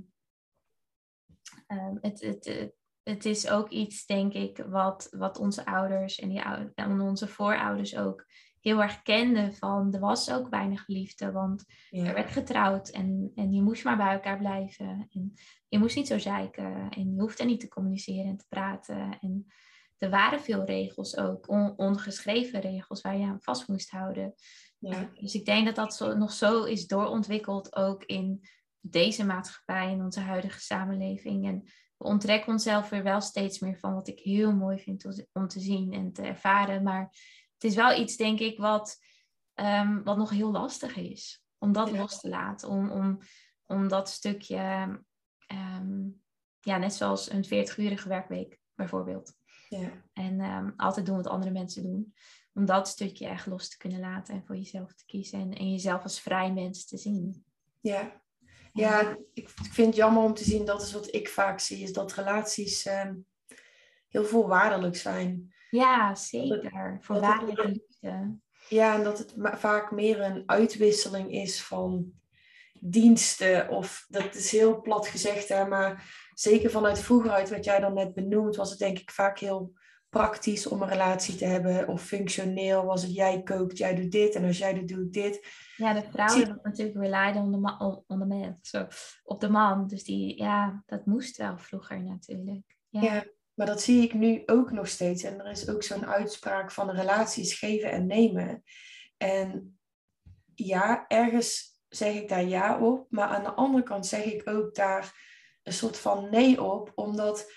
[1.66, 2.72] ehm, het, het,
[3.02, 6.40] het, is ook iets, denk ik, wat, wat onze ouders en, die,
[6.74, 8.26] en onze voorouders ook
[8.64, 13.52] heel erg kenden van er was ook weinig liefde, want er werd getrouwd en, en
[13.52, 15.06] je moest maar bij elkaar blijven.
[15.10, 15.32] En
[15.68, 19.18] je moest niet zo zeiken en je hoefde niet te communiceren en te praten.
[19.20, 19.46] En
[19.98, 24.34] er waren veel regels ook, ongeschreven regels waar je aan vast moest houden.
[24.78, 25.10] Ja.
[25.14, 28.48] Dus ik denk dat dat zo, nog zo is doorontwikkeld ook in
[28.80, 31.46] deze maatschappij, in onze huidige samenleving.
[31.46, 31.62] En
[31.96, 35.60] we onttrekken onszelf er wel steeds meer van, wat ik heel mooi vind om te
[35.60, 36.82] zien en te ervaren.
[36.82, 37.14] Maar
[37.64, 38.98] het is wel iets, denk ik, wat,
[39.54, 41.44] um, wat nog heel lastig is.
[41.58, 42.68] Om dat los te laten.
[42.68, 43.18] Om, om,
[43.66, 44.56] om dat stukje,
[45.46, 46.08] ehm,
[46.60, 49.34] ja, net zoals een 40-urige werkweek bijvoorbeeld.
[49.68, 50.04] Ja.
[50.12, 52.14] En um, altijd doen wat andere mensen doen.
[52.52, 55.40] Om dat stukje echt los te kunnen laten en voor jezelf te kiezen.
[55.40, 57.44] En, en jezelf als vrij mens te zien.
[57.80, 58.22] Ja,
[58.72, 61.92] ja ik, vind het jammer om te zien, dat is wat ik vaak zie, is
[61.92, 63.26] dat relaties um,
[64.08, 65.53] heel voorwaardelijk zijn.
[65.74, 66.98] Ja, zeker.
[67.00, 68.38] Voorwaardelijke liefde.
[68.68, 72.12] Ja, en dat het vaak meer een uitwisseling is van
[72.80, 73.68] diensten.
[73.68, 77.94] Of dat is heel plat gezegd, hè, maar zeker vanuit vroeger uit wat jij dan
[77.94, 79.72] net benoemt, was het denk ik vaak heel
[80.08, 81.88] praktisch om een relatie te hebben.
[81.88, 85.12] Of functioneel was het jij kookt, jij doet dit en als jij doet, doe ik
[85.12, 85.46] dit.
[85.76, 86.54] Ja, de vrouwen Zie...
[86.62, 88.86] natuurlijk relied on the, on the man, so,
[89.24, 89.86] op de man.
[89.86, 92.76] Dus die, ja, dat moest wel vroeger natuurlijk.
[92.88, 93.00] Ja.
[93.02, 93.24] ja.
[93.54, 95.22] Maar dat zie ik nu ook nog steeds.
[95.22, 98.62] En er is ook zo'n uitspraak van relaties geven en nemen.
[99.16, 99.78] En
[100.54, 103.06] ja, ergens zeg ik daar ja op.
[103.10, 105.32] Maar aan de andere kant zeg ik ook daar
[105.62, 106.92] een soort van nee op.
[106.94, 107.52] Omdat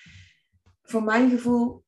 [0.82, 1.86] voor mijn gevoel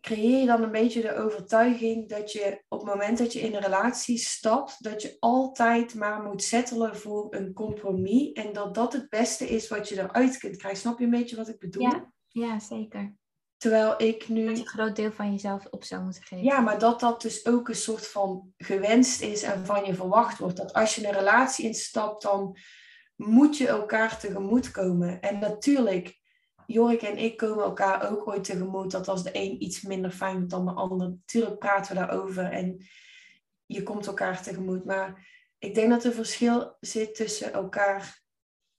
[0.00, 3.54] creëer je dan een beetje de overtuiging dat je op het moment dat je in
[3.54, 8.32] een relatie stapt, dat je altijd maar moet settelen voor een compromis.
[8.32, 10.80] En dat dat het beste is wat je eruit kunt krijgen.
[10.80, 11.82] Snap je een beetje wat ik bedoel?
[11.82, 13.14] Ja, ja zeker.
[13.62, 14.46] Terwijl ik nu.
[14.46, 16.44] Dat je een groot deel van jezelf op zou moeten geven.
[16.44, 20.38] Ja, maar dat dat dus ook een soort van gewenst is en van je verwacht
[20.38, 20.56] wordt.
[20.56, 22.56] Dat als je een relatie instapt, dan
[23.16, 25.20] moet je elkaar tegemoet komen.
[25.20, 26.18] En natuurlijk,
[26.66, 30.36] Jorik en ik komen elkaar ook ooit tegemoet dat als de een iets minder fijn
[30.36, 32.86] vindt dan de ander, natuurlijk praten we daarover en
[33.66, 34.84] je komt elkaar tegemoet.
[34.84, 38.22] Maar ik denk dat er verschil zit tussen elkaar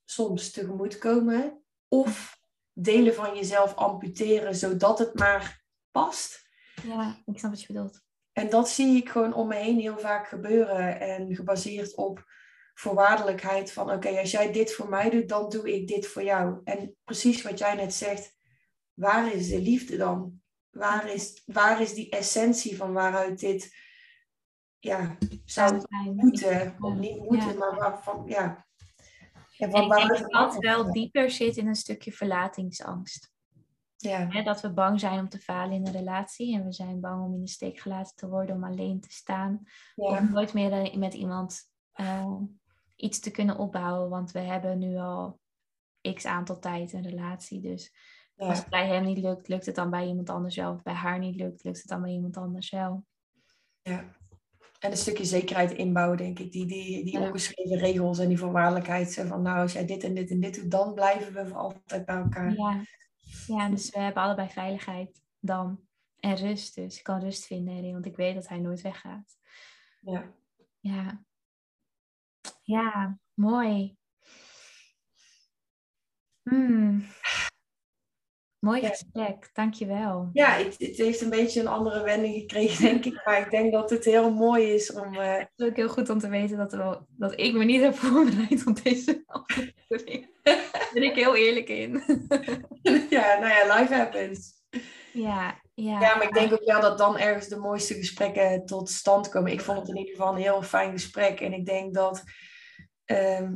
[0.06, 2.42] soms tegemoet komen of
[2.74, 6.50] delen van jezelf amputeren zodat het maar past.
[6.84, 8.02] Ja, ik snap wat je bedoelt.
[8.32, 12.32] En dat zie ik gewoon om me heen heel vaak gebeuren en gebaseerd op
[12.74, 16.62] voorwaardelijkheid van oké, als jij dit voor mij doet, dan doe ik dit voor jou.
[16.64, 18.38] En precies wat jij net zegt,
[18.94, 20.42] waar is de liefde dan?
[20.70, 23.76] Waar is, waar is die essentie van waaruit dit
[24.80, 25.82] ja, zou
[26.14, 28.66] moeten, of niet moeten, maar waarvan, ja.
[29.72, 33.32] Ja waar ik denk dat dat wel dieper zit in een stukje verlatingsangst.
[33.98, 34.42] Ja.
[34.44, 37.34] dat we bang zijn om te falen in een relatie en we zijn bang om
[37.34, 39.64] in de steek gelaten te worden, om alleen te staan,
[39.96, 40.18] ja.
[40.18, 42.36] om nooit meer met iemand uh,
[42.96, 44.10] iets te kunnen opbouwen.
[44.10, 45.40] Want we hebben nu al
[46.14, 47.62] x aantal tijd een relatie.
[47.62, 47.94] Dus
[48.36, 50.74] als het bij hem niet lukt, lukt het dan bij iemand anders wel.
[50.74, 53.06] Of bij haar niet lukt, lukt het dan bij iemand anders wel.
[53.82, 54.06] Ja.
[54.84, 56.52] En een stukje zekerheid inbouwen, denk ik.
[56.52, 59.14] Die, die, die ongeschreven regels en die voorwaardelijkheid.
[59.28, 62.06] Van nou, als jij dit en dit en dit doet, dan blijven we voor altijd
[62.06, 62.54] bij elkaar.
[62.54, 62.82] Ja,
[63.48, 65.80] ja dus we hebben allebei veiligheid dan.
[66.20, 66.98] En rust dus.
[66.98, 69.38] Ik kan rust vinden erin, want ik weet dat hij nooit weggaat.
[70.02, 70.34] Ja.
[70.80, 71.24] Ja.
[72.62, 73.98] Ja, mooi.
[76.44, 77.06] Hmm.
[78.64, 80.30] Mooi gesprek, dankjewel.
[80.34, 83.22] Ja, het, het, heeft een beetje een andere wending gekregen, denk ik.
[83.26, 85.14] Maar ik denk dat het heel mooi is om...
[85.14, 85.38] Uh...
[85.38, 87.96] Het is ook heel goed om te weten dat, wel, dat ik me niet heb
[88.06, 90.30] voorbereid op deze aflevering.
[90.44, 91.92] Daar ben ik heel eerlijk in.
[93.10, 94.54] ja, nou ja, life happens.
[95.14, 96.00] Ja, ja.
[96.00, 99.52] ja, maar ik denk ook wel dat dan ergens de mooiste gesprekken tot stand komen.
[99.52, 101.40] Ik vond het in ieder geval een heel fijn gesprek.
[101.40, 102.24] En ik denk dat
[103.06, 103.56] ehm,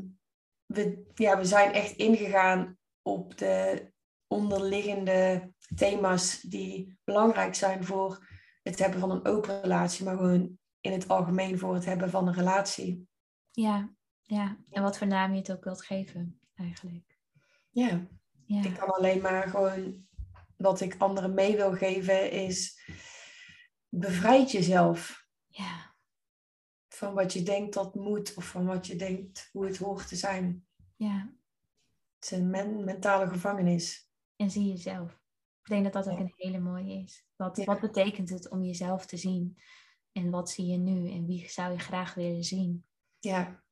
[0.66, 3.96] we, ja, we zijn echt ingegaan op de
[4.28, 8.28] onderliggende thema's die belangrijk zijn voor
[8.64, 12.28] het hebben van een open relatie, maar gewoon in het algemeen voor het hebben van
[12.28, 13.08] een relatie.
[13.52, 14.58] Ja, ja.
[14.70, 17.18] En wat voor naam je het ook wilt geven, eigenlijk.
[17.70, 18.08] Ja.
[18.46, 18.64] ja.
[18.64, 20.08] Ik kan alleen maar gewoon
[20.58, 22.82] wat ik anderen mee wil geven is
[23.90, 25.28] bevrijd jezelf.
[25.48, 25.96] Ja.
[26.88, 30.16] Van wat je denkt dat moet of van wat je denkt hoe het hoort te
[30.16, 30.68] zijn.
[30.96, 31.34] Ja.
[32.20, 34.07] Het is een mentale gevangenis.
[34.38, 35.12] En zie jezelf.
[35.64, 37.26] Ik denk dat dat ook een hele mooie is.
[37.36, 39.58] Wat, wat betekent het om jezelf te zien?
[40.12, 41.12] En wat zie je nu?
[41.12, 42.86] En wie zou je graag willen zien?
[43.20, 43.64] Ja.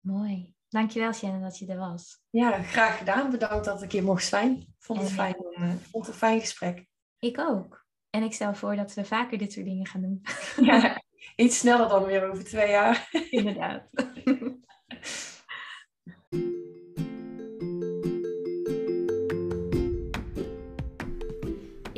[0.00, 0.54] Mooi.
[0.68, 2.22] Dankjewel Shannon dat je er was.
[2.30, 3.30] Ja, graag gedaan.
[3.30, 4.74] Bedankt dat ik hier mocht zijn.
[4.78, 6.86] Vond het, fijn, uh, vond het een fijn gesprek.
[7.18, 7.86] Ik ook.
[8.10, 10.22] En ik stel voor dat we vaker dit soort dingen gaan doen.
[10.56, 11.02] Ja,
[11.36, 13.08] iets sneller dan weer over twee jaar.
[13.30, 13.90] Inderdaad.